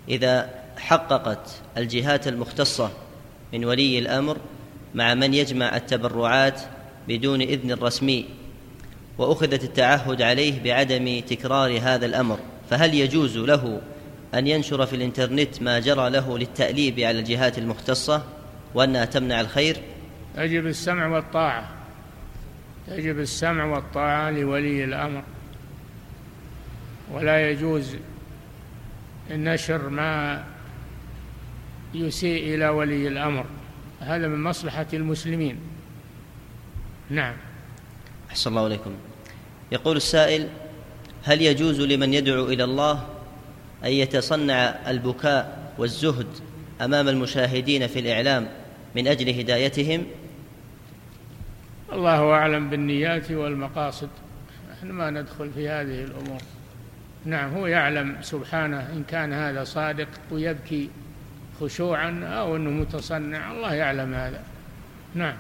[0.09, 2.91] إذا حققت الجهات المختصة
[3.53, 4.37] من ولي الأمر
[4.95, 6.61] مع من يجمع التبرعات
[7.09, 8.27] بدون إذن رسمي
[9.19, 12.39] وأخذت التعهد عليه بعدم تكرار هذا الأمر.
[12.71, 13.81] فهل يجوز له
[14.35, 18.25] أن ينشر في الإنترنت ما جرى له للتأليب على الجهات المختصة
[18.75, 19.77] وأنها تمنع الخير؟
[20.39, 21.69] يجب السمع والطاعة.
[22.89, 25.23] يجب السمع والطاعة لولي الأمر.
[27.13, 27.97] ولا يجوز
[29.31, 30.45] نشر ما
[31.95, 33.47] يسيء إلى ولي الأمر.
[34.01, 35.59] هذا من مصلحة المسلمين.
[37.11, 37.35] نعم.
[38.31, 38.95] أحسن الله إليكم.
[39.73, 40.49] يقول السائل
[41.25, 43.07] هل يجوز لمن يدعو إلى الله
[43.85, 46.27] أن يتصنع البكاء والزهد
[46.81, 48.49] أمام المشاهدين في الإعلام
[48.97, 50.07] من أجل هدايتهم؟
[51.93, 54.09] الله أعلم بالنيات والمقاصد.
[54.73, 56.41] نحن ما ندخل في هذه الأمور.
[57.25, 60.91] نعم هو يعلم سبحانه إن كان هذا صادق ويبكي.
[61.61, 63.53] خشوعا أو أنه متصنع.
[63.53, 64.43] الله يعلم هذا.
[65.15, 65.37] نعم.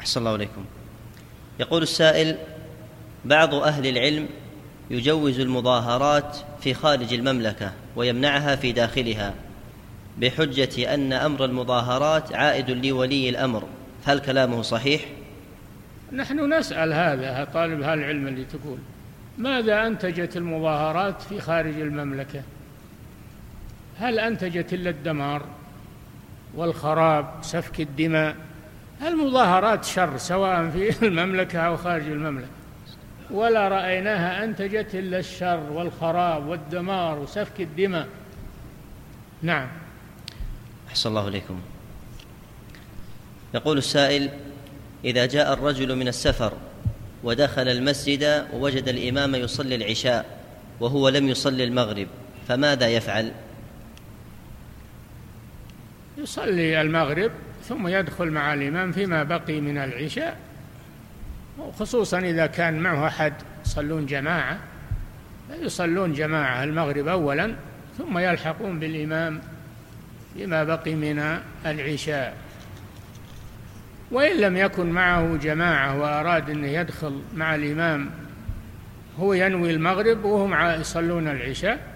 [0.00, 0.64] أحسن الله إليكم
[1.60, 2.36] يقول السائل
[3.24, 4.28] بعض أهل العلم
[4.90, 9.34] يجوز المظاهرات في خارج المملكة ويمنعها في داخلها
[10.18, 13.64] بحجة أن أمر المظاهرات عائد لولي الأمر.
[14.04, 15.04] هل كلامه صحيح؟
[16.12, 18.78] نحن نسأل هذا طالب هالعلم اللي تقول.
[19.38, 22.42] ماذا أنتجت المظاهرات في خارج المملكة؟
[24.00, 25.42] هل أنتجت إلا الدمار
[26.54, 28.36] والخراب سفك الدماء؟
[29.06, 32.48] المظاهرات شر سواء في المملكة أو خارج المملكة؟
[33.30, 38.06] ولا رأيناها أنتجت إلا الشر والخراب والدمار وسفك الدماء.
[39.42, 39.68] نعم.
[40.88, 41.60] أحسن الله إليكم.
[43.54, 44.30] يقول السائل
[45.04, 46.52] إذا جاء الرجل من السفر
[47.24, 50.38] ودخل المسجد ووجد الإمام يصلي العشاء
[50.80, 52.06] وهو لم يصلي المغرب
[52.48, 53.32] فماذا يفعل؟
[56.22, 57.30] يصلي المغرب
[57.64, 60.38] ثم يدخل مع الإمام فيما بقي من العشاء.
[61.78, 63.32] خصوصا إذا كان معه أحد
[63.66, 64.58] يصلون جماعة.
[65.60, 67.54] يصلون جماعة المغرب أولا
[67.98, 69.40] ثم يلحقون بالإمام
[70.34, 72.36] فيما بقي من العشاء.
[74.10, 78.10] وإن لم يكن معه جماعة وأراد أن يدخل مع الإمام
[79.18, 81.89] هو ينوي المغرب وهم يصلون العشاء.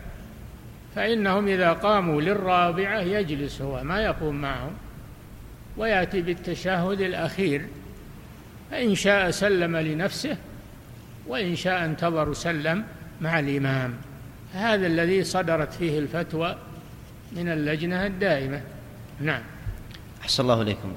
[0.95, 4.72] فإنهم إذا قاموا للرابعة يجلس هو ما يقوم معهم
[5.76, 7.66] ويأتي بالتشهد الأخير
[8.70, 10.36] فإن شاء سلم لنفسه
[11.26, 12.84] وإن شاء انتظر سلم
[13.20, 13.95] مع الإمام.
[14.55, 16.57] هذا الذي صدرت فيه الفتوى
[17.32, 18.61] من اللجنة الدائمة.
[19.20, 19.42] نعم.
[20.22, 20.92] أحسن الله إليكم.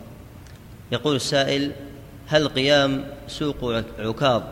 [0.91, 1.72] يقول السائل
[2.28, 4.43] هل قيام سوق عكاظ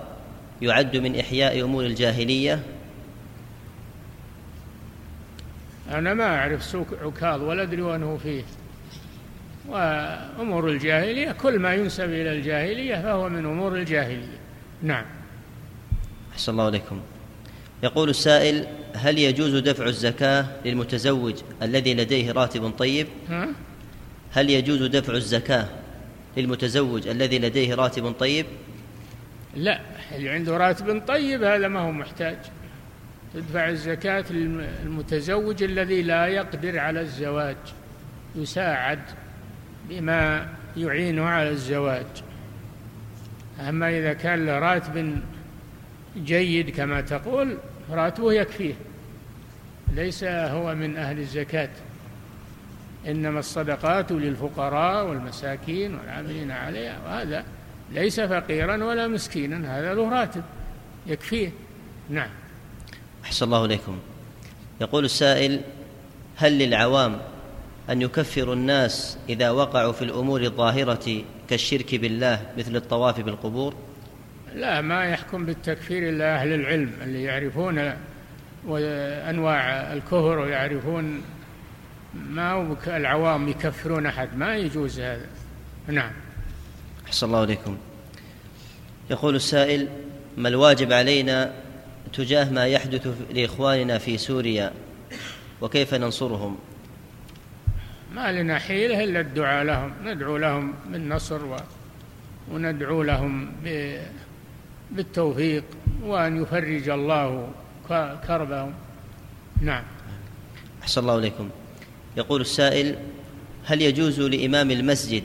[0.61, 2.63] يعد من إحياء أمور الجاهلية؟
[5.91, 8.43] أنا ما أعرف سوق عكاظ ولا أدري وأنه فيه.
[9.67, 14.37] وأمور الجاهلية كل ما ينسب إلى الجاهلية فهو من أمور الجاهلية.
[14.83, 15.05] نعم.
[16.33, 17.01] أحسن الله عليكم
[17.83, 23.47] يقول السائل هل يجوز دفع الزكاة للمتزوج الذي لديه راتب طيب؟ ها؟
[24.31, 25.67] هل يجوز دفع الزكاة
[26.37, 28.45] للمتزوج الذي لديه راتب طيب؟
[29.55, 29.79] لا
[30.15, 32.37] اللي عنده راتب طيب هذا ما هو محتاج.
[33.35, 37.55] تدفع الزكاة للمتزوج الذي لا يقدر على الزواج.
[38.35, 38.99] يساعد
[39.89, 42.05] بما يعينه على الزواج.
[43.69, 45.19] أما إذا كان له راتب
[46.17, 47.57] جيد كما تقول
[47.91, 48.73] راتبه يكفيه.
[49.93, 51.69] ليس هو من أهل الزكاة.
[53.07, 57.45] إنما الصدقات للفقراء والمساكين والعاملين عليها وهذا
[57.91, 60.43] ليس فقيرا ولا مسكينا هذا له راتب
[61.07, 61.49] يكفيه.
[62.09, 62.29] نعم.
[63.25, 63.99] أحسن الله إليكم.
[64.81, 65.61] يقول السائل
[66.35, 67.17] هل للعوام
[67.89, 73.75] أن يكفروا الناس إذا وقعوا في الأمور الظاهرة كالشرك بالله مثل الطواف بالقبور؟
[74.55, 77.93] لا ما يحكم بالتكفير إلا أهل العلم اللي يعرفون
[79.29, 81.21] أنواع الكفر ويعرفون
[82.13, 84.37] ما هو العوام يكفرون أحد.
[84.37, 85.25] ما يجوز هذا.
[85.87, 86.11] نعم.
[87.07, 87.77] أحسن الله إليكم.
[89.09, 89.87] يقول السائل
[90.37, 91.53] ما الواجب علينا
[92.15, 94.73] تجاه ما يحدث لإخواننا في سوريا
[95.61, 96.57] وكيف ننصرهم؟
[98.15, 101.57] ما لنا حيلة إلا الدعاء لهم ندعو لهم بالنصر و...
[102.51, 103.97] وندعو لهم ب...
[104.91, 105.63] بالتوفيق
[106.03, 107.49] وأن يفرج الله
[108.27, 108.73] كربهم.
[109.61, 109.83] نعم.
[110.83, 111.49] أحسن الله إليكم.
[112.17, 112.95] يقول السائل
[113.65, 115.23] هل يجوز لإمام المسجد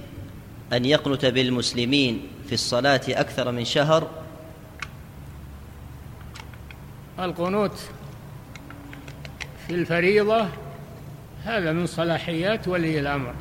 [0.72, 4.19] أن يقنت بالمسلمين في الصلاة أكثر من شهر؟
[7.18, 7.78] القنوت
[9.66, 10.48] في الفريضة
[11.44, 13.34] هذا من صلاحيات ولي الأمر.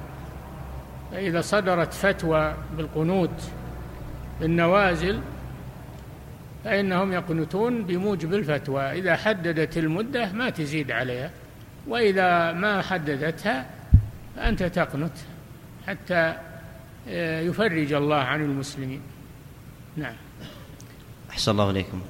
[1.12, 3.52] فإذا صدرت فتوى بالقنوت
[4.42, 5.20] بالنوازل
[6.64, 8.92] فإنهم يقنتون بموجب الفتوى.
[8.92, 11.32] إذا حددت المدة ما تزيد عليها
[11.88, 13.66] وإذا ما حددتها
[14.36, 15.18] فأنت تقنت
[15.88, 16.36] حتى
[17.10, 19.02] آه، يفرج الله عن المسلمين.
[19.98, 20.16] نعم.
[21.30, 22.02] أحسن الله إليكم.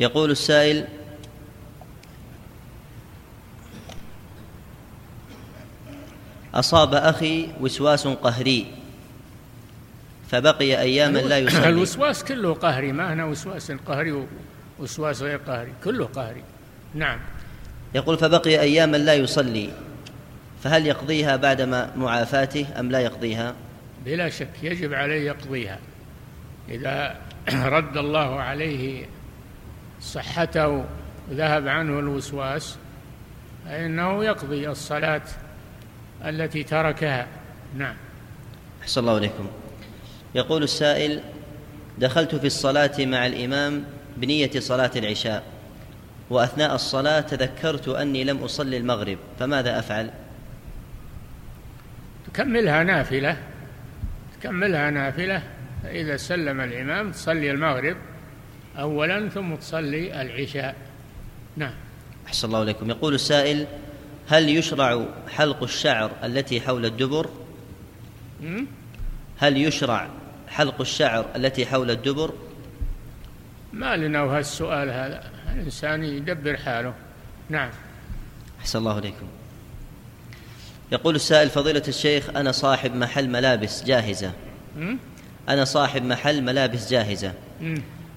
[0.00, 0.84] يقول السائل
[6.54, 8.66] أصاب أخي وسواس قهري
[10.30, 11.68] فبقي أياما لا يصلي.
[11.74, 14.26] الوسواس كله قهري ما هنا وسواس قهري
[14.80, 16.42] ووسواس غير قهري كله قهري.
[16.94, 17.18] نعم.
[17.94, 19.70] يقول فبقي أياما لا يصلي
[20.62, 21.62] فهل يقضيها بعد
[21.96, 23.54] معافاته أم لا يقضيها؟
[24.04, 25.78] بلا شك يجب عليه يقضيها.
[26.68, 27.16] إذا
[27.76, 29.06] رد الله عليه
[30.00, 30.84] صحته
[31.30, 32.76] وذهب عنه الوسواس
[33.66, 35.22] فإنه يقضي الصلاة
[36.24, 37.26] التي تركها.
[37.76, 37.94] نعم.
[38.82, 39.46] أحسن الله عليكم
[40.34, 41.20] يقول السائل
[41.98, 43.84] دخلت في الصلاة مع الإمام
[44.16, 45.42] بنية صلاة العشاء
[46.30, 50.10] وأثناء الصلاة تذكرت أني لم أصلي المغرب فماذا أفعل؟
[52.32, 53.36] تكملها نافلة
[54.40, 55.42] تكملها نافلة
[55.82, 57.96] فإذا سلم الإمام تصلي المغرب.
[58.78, 60.76] أولا ثم تصلي العشاء.
[61.56, 61.74] نعم.
[62.26, 63.66] أحسن الله عليكم يقول السائل
[64.28, 67.30] هل يشرع حلق الشعر التي حول الدبر؟
[69.38, 70.08] هل يشرع
[70.48, 72.32] حلق الشعر التي حول الدبر؟
[73.72, 75.30] ما لنا وهالسؤال هذا.
[75.52, 76.94] الإنسان يدبر حاله.
[77.50, 77.70] نعم.
[78.60, 79.26] أحسن الله عليكم
[80.92, 84.32] يقول السائل فضيلة الشيخ أنا صاحب محل ملابس جاهزة.
[85.48, 87.32] أنا صاحب محل ملابس جاهزة.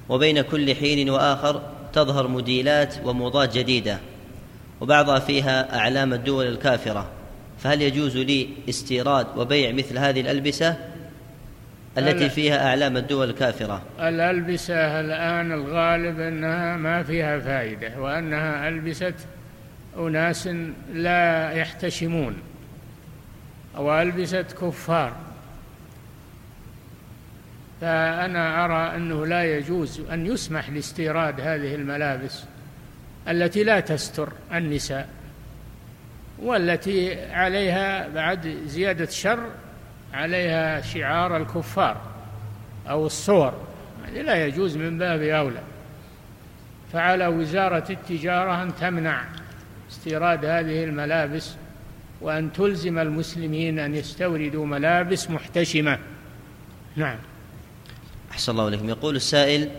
[0.10, 1.62] وبين كل حين وآخر
[1.94, 4.00] تظهر موديلات وموضات جديدة
[4.82, 7.10] وبعضها فيها أعلام الدول الكافرة.
[7.60, 10.76] فهل يجوز لي استيراد وبيع مثل هذه الألبسة
[11.98, 19.14] التي فيها أعلام الدول الكافرة؟ الألبسة الآن الغالب أنها ما فيها فائدة وأنها ألبسة
[19.98, 20.50] أناس
[20.94, 22.38] لا يحتشمون
[23.78, 25.14] أو ألبسة كفار.
[27.82, 32.44] فأنا أرى أنه لا يجوز أن يسمح لاستيراد هذه الملابس
[33.28, 35.10] التي لا تستر النساء
[36.40, 39.50] والتي عليها بعد زيادة شر
[40.14, 42.02] عليها شعار الكفار
[42.90, 43.54] أو الصور.
[44.08, 45.62] هذه لا يجوز من باب أولى.
[46.94, 49.22] فعلى وزارة التجارة أن تمنع
[49.92, 51.56] استيراد هذه الملابس
[52.22, 56.00] وأن تلزم المسلمين أن يستوردوا ملابس محتشمة.
[56.96, 57.18] نعم.
[58.40, 59.70] أحسن الله عليكم يقول السائل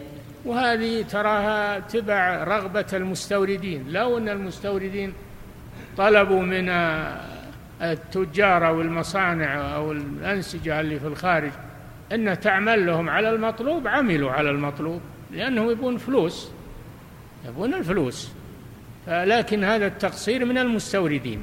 [0.45, 3.85] وهذه تراها تبع رغبة المستوردين.
[3.89, 5.13] لو أن المستوردين
[5.97, 6.69] طلبوا من
[7.83, 11.51] التجار أو المصانع أو الأنسجة اللي في الخارج
[12.13, 15.01] أن تعمل لهم على المطلوب عملوا على المطلوب
[15.31, 16.49] لأنهم يبون فلوس
[17.49, 18.31] يبون الفلوس.
[19.09, 21.41] لكن هذا التقصير من المستوردين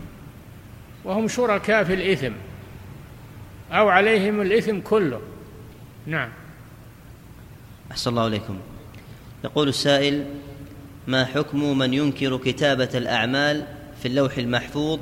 [1.06, 2.34] وهم شركاء في الإثم
[3.72, 5.22] أو عليهم الإثم كله.
[6.06, 6.30] نعم.
[7.92, 8.60] أحسن الله عليكم.
[9.44, 10.26] يقول السائل
[11.08, 13.64] ما حكم من ينكر كتابة الأعمال
[14.02, 15.00] في اللوح المحفوظ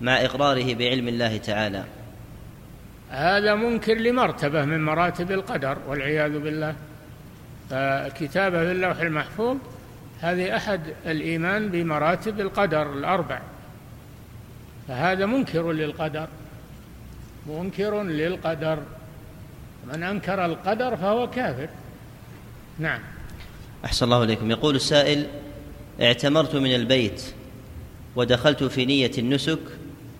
[0.00, 1.84] مع إقراره بعلم الله تعالى؟
[3.10, 6.74] هذا منكر لمرتبة من مراتب القدر والعياذ بالله.
[7.70, 9.56] فكتابة في اللوح المحفوظ
[10.20, 13.40] هذه أحد الإيمان بمراتب القدر الأربع.
[14.88, 16.28] فهذا منكر للقدر
[17.46, 18.78] منكر للقدر.
[19.92, 21.68] من أنكر القدر فهو كافر.
[22.78, 23.00] نعم.
[23.84, 24.50] أحسن الله إليكم.
[24.50, 25.26] يقول السائل
[26.02, 27.22] اعتمرت من البيت
[28.16, 29.58] ودخلت في نية النسك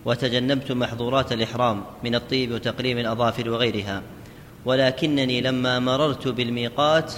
[0.05, 4.01] وتجنبت محظورات الإحرام من الطيب وتقليم الأظافر وغيرها
[4.65, 7.13] ولكنني لما مررت بالميقات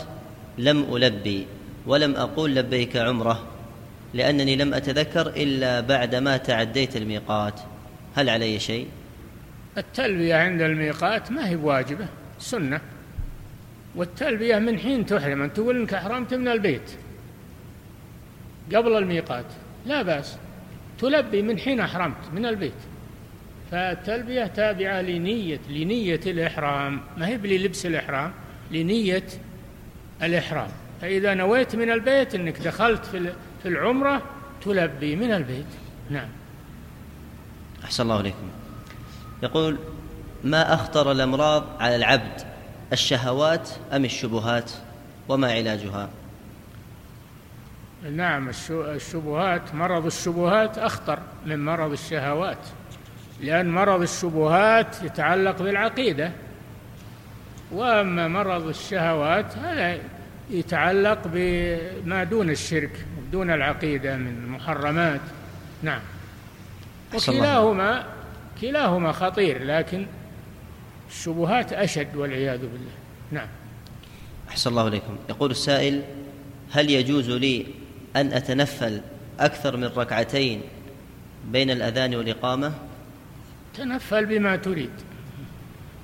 [0.58, 1.48] لم ألبي
[1.88, 3.44] ولم أقول لبيك عمرة
[4.14, 7.60] لأنني لم أتذكر إلا بعدما تعديت الميقات.
[8.16, 8.88] هل علي شيء؟
[9.78, 12.08] التلبية عند الميقات ما هي بواجبة
[12.40, 12.82] سنة.
[13.96, 15.42] والتلبية من حين تحرم.
[15.42, 16.92] أن تقول إنك أحرمت من البيت
[18.76, 19.46] قبل الميقات.
[19.86, 20.38] لا بأس.
[21.00, 22.74] تلبي من حين أحرمت من البيت.
[23.72, 27.02] فالتلبية تابعة لنية لنية الإحرام.
[27.18, 28.32] ما هي بلبس الإحرام؟
[28.72, 29.28] لنية
[30.22, 30.70] الإحرام.
[31.02, 33.06] فإذا نويت من البيت أنك دخلت
[33.64, 34.22] في العمرة
[34.62, 35.66] تلبي من البيت.
[36.10, 36.30] نعم.
[37.84, 38.50] أحسن الله عليكم.
[39.44, 39.78] يقول
[40.44, 42.57] ما أخطر الأمراض على العبد؟
[42.94, 44.72] الشهوات أم الشبهات
[45.30, 46.10] وما علاجها؟
[48.12, 52.58] نعم الشبهات مرض الشبهات أخطر من مرض الشهوات
[53.42, 56.32] لأن مرض الشبهات يتعلق بالعقيدة
[57.72, 59.98] وأما مرض الشهوات هذا
[60.50, 65.22] يتعلق بما دون الشرك دون العقيدة من المحرمات
[65.84, 66.02] نعم.
[67.16, 68.04] وكلاهما
[68.62, 70.06] كلاهما خطير لكن
[71.10, 72.92] الشبهات أشد والعياذ بالله.
[73.32, 73.48] نعم.
[74.50, 75.18] أحسن الله إليكم.
[75.30, 76.04] يقول السائل
[76.72, 77.66] هل يجوز لي
[78.16, 79.02] أن أتنفل
[79.40, 80.62] أكثر من ركعتين
[81.52, 82.74] بين الأذان والإقامة؟
[83.74, 84.90] تنفل بما تريد.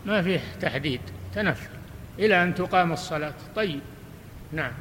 [0.06, 1.02] ما فيه تحديد.
[1.36, 1.70] تنفل
[2.20, 3.34] إلى أن تقام الصلاة.
[3.56, 3.80] طيب.
[4.52, 4.72] نعم.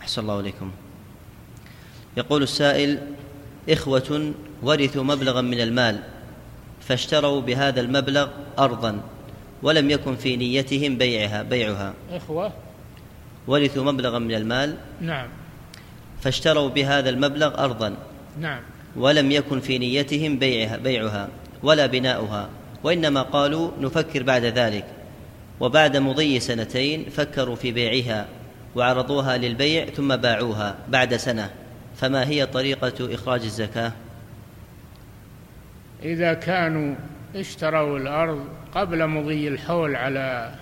[0.00, 0.70] أحسن الله إليكم.
[2.16, 2.98] يقول السائل
[3.68, 6.02] إخوة ورثوا مبلغا من المال
[6.80, 9.00] فاشتروا بهذا المبلغ أرضا.
[9.62, 11.94] ولم يكن في نيتهم بيعها بيعها.
[12.10, 12.52] إخوة.
[13.46, 14.76] ورثوا مبلغا من المال.
[15.00, 15.28] نعم.
[16.20, 17.96] فاشتروا بهذا المبلغ أرضا.
[18.40, 18.60] نعم.
[18.96, 21.28] ولم يكن في نيتهم بيعها بيعها
[21.62, 22.48] ولا بناؤها.
[22.84, 24.84] وإنما قالوا نفكر بعد ذلك.
[25.60, 28.26] وبعد مضي سنتين فكروا في بيعها
[28.76, 31.50] وعرضوها للبيع ثم باعوها بعد سنة.
[31.96, 33.92] فما هي طريقة إخراج الزكاة؟
[36.02, 36.94] إذا كانوا
[37.36, 40.54] اشتروا الأرض قبل مضي الحول على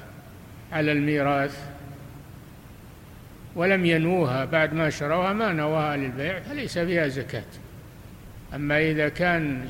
[0.73, 1.69] على الميراث
[3.57, 4.45] ولم ينوها.
[4.45, 7.45] بعد ما شروها ما نواها للبيع فليس فيها زكاة.
[8.55, 9.69] أما إذا كان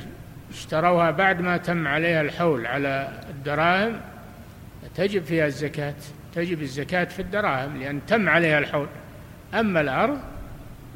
[0.51, 4.01] اشتروها بعد ما تم عليها الحول على الدراهم
[4.95, 5.95] تجب فيها الزكاة.
[6.35, 8.87] تجب الزكاة في الدراهم لأن تم عليها الحول.
[9.53, 10.19] أما الأرض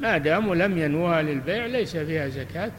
[0.00, 2.72] ما داموا لم ينوها للبيع ليس فيها زكاة.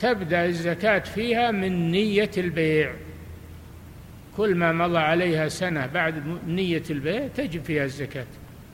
[0.00, 2.94] تبدأ الزكاة فيها من نية البيع.
[4.36, 8.26] كل ما مضى عليها سنة بعد نية البيع تجب فيها الزكاة.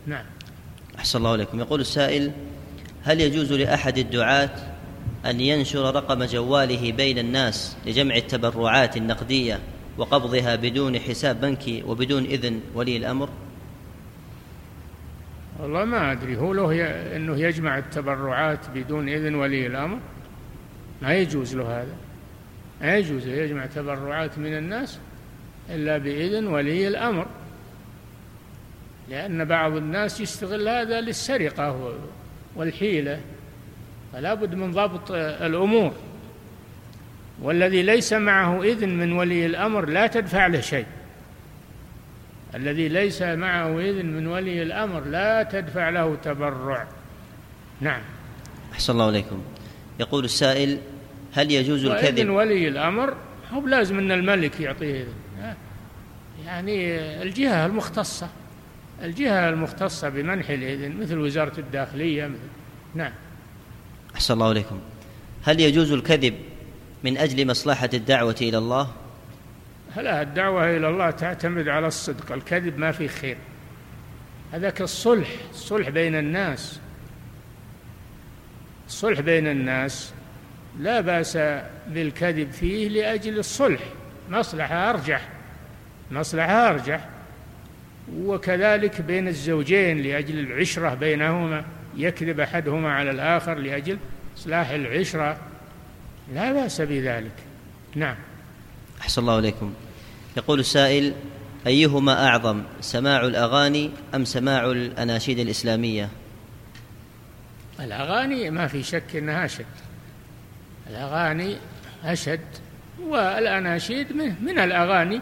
[0.07, 0.25] نعم.
[0.99, 2.33] أحسن الله عليكم يقول السائل
[3.05, 4.51] هل يجوز لأحد الدعاة
[5.27, 9.61] أن ينشر رقم جواله بين الناس لجمع التبرعات النقدية
[9.99, 13.29] وقبضها بدون حساب بنكي وبدون إذن ولي الأمر؟
[15.61, 16.37] والله ما أدري.
[16.37, 16.83] هو له ي...
[17.17, 19.99] أنه يجمع التبرعات بدون إذن ولي الأمر؟
[21.03, 21.95] ما يجوز له هذا.
[22.81, 24.99] ما يجوز يجمع تبرعات من الناس
[25.71, 27.27] إلا بإذن ولي الأمر.
[29.09, 31.93] لأن بعض الناس يستغل هذا للسرقة
[32.57, 33.21] والحيلة.
[34.13, 35.93] فلا بد من ضبط الأمور.
[37.43, 40.87] والذي ليس معه إذن من ولي الأمر لا تدفع له شيء.
[42.55, 46.87] الذي ليس معه إذن من ولي الأمر لا تدفع له تبرع.
[47.81, 48.01] نعم.
[48.73, 49.43] أحسن الله عليكم
[50.01, 50.79] يقول السائل
[51.33, 53.17] هل يجوز الكذب؟ وإذن ولي الأمر
[53.53, 55.03] هو بلازم أن الملك يعطيه.
[55.03, 55.55] إذن
[56.47, 58.29] يعني الجهة المختصة
[59.03, 62.39] الجهة المختصة بمنح الإذن مثل وزارة الداخلية مثل.
[62.95, 63.13] نعم.
[64.15, 64.79] أحسن الله عليكم
[65.45, 66.35] هل يجوز الكذب
[67.05, 68.89] من أجل مصلحة الدعوة إلى الله؟
[69.97, 73.37] لا الدعوة إلى الله تعتمد على الصدق الكذب ما فيه خير.
[74.53, 76.81] هذاك الصلح الصلح بين الناس.
[78.89, 80.13] الصلح بين الناس
[80.81, 81.39] لا بأس
[81.89, 83.81] بالكذب فيه لأجل الصلح.
[84.31, 85.29] مصلحة أرجح
[86.11, 87.09] مصلحة أرجح.
[88.17, 91.65] وكذلك بين الزوجين لأجل العشرة بينهما
[91.97, 93.99] يكذب أحدهما على الآخر لأجل
[94.39, 95.37] إصلاح العشرة.
[96.35, 97.33] لا بأس بذلك.
[97.95, 98.17] نعم.
[99.01, 99.75] أحسن الله إليكم.
[100.37, 101.15] يقول السائل
[101.67, 106.09] أيهما أعظم سماع الأغاني أم سماع الأناشيد الإسلامية؟
[107.81, 109.67] الأغاني ما في شك إنها اشد
[110.91, 111.57] الأغاني
[112.05, 112.41] أشد
[113.03, 115.21] والاناشيد من, من الأغاني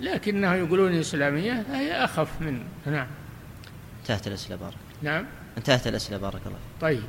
[0.00, 3.06] لكنه يقولون إسلامية هي أخف من نعم.
[4.00, 5.24] انتهت الأسئلة بارك نعم.
[5.56, 7.02] انتهت الأسئلة بارك الله طيب.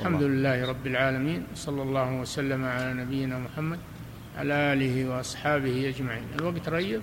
[0.00, 3.78] الحمد لله رب العالمين صلى الله وسلم على نبينا محمد
[4.38, 6.24] على آله وأصحابه أجمعين.
[6.38, 7.00] الوقت ريب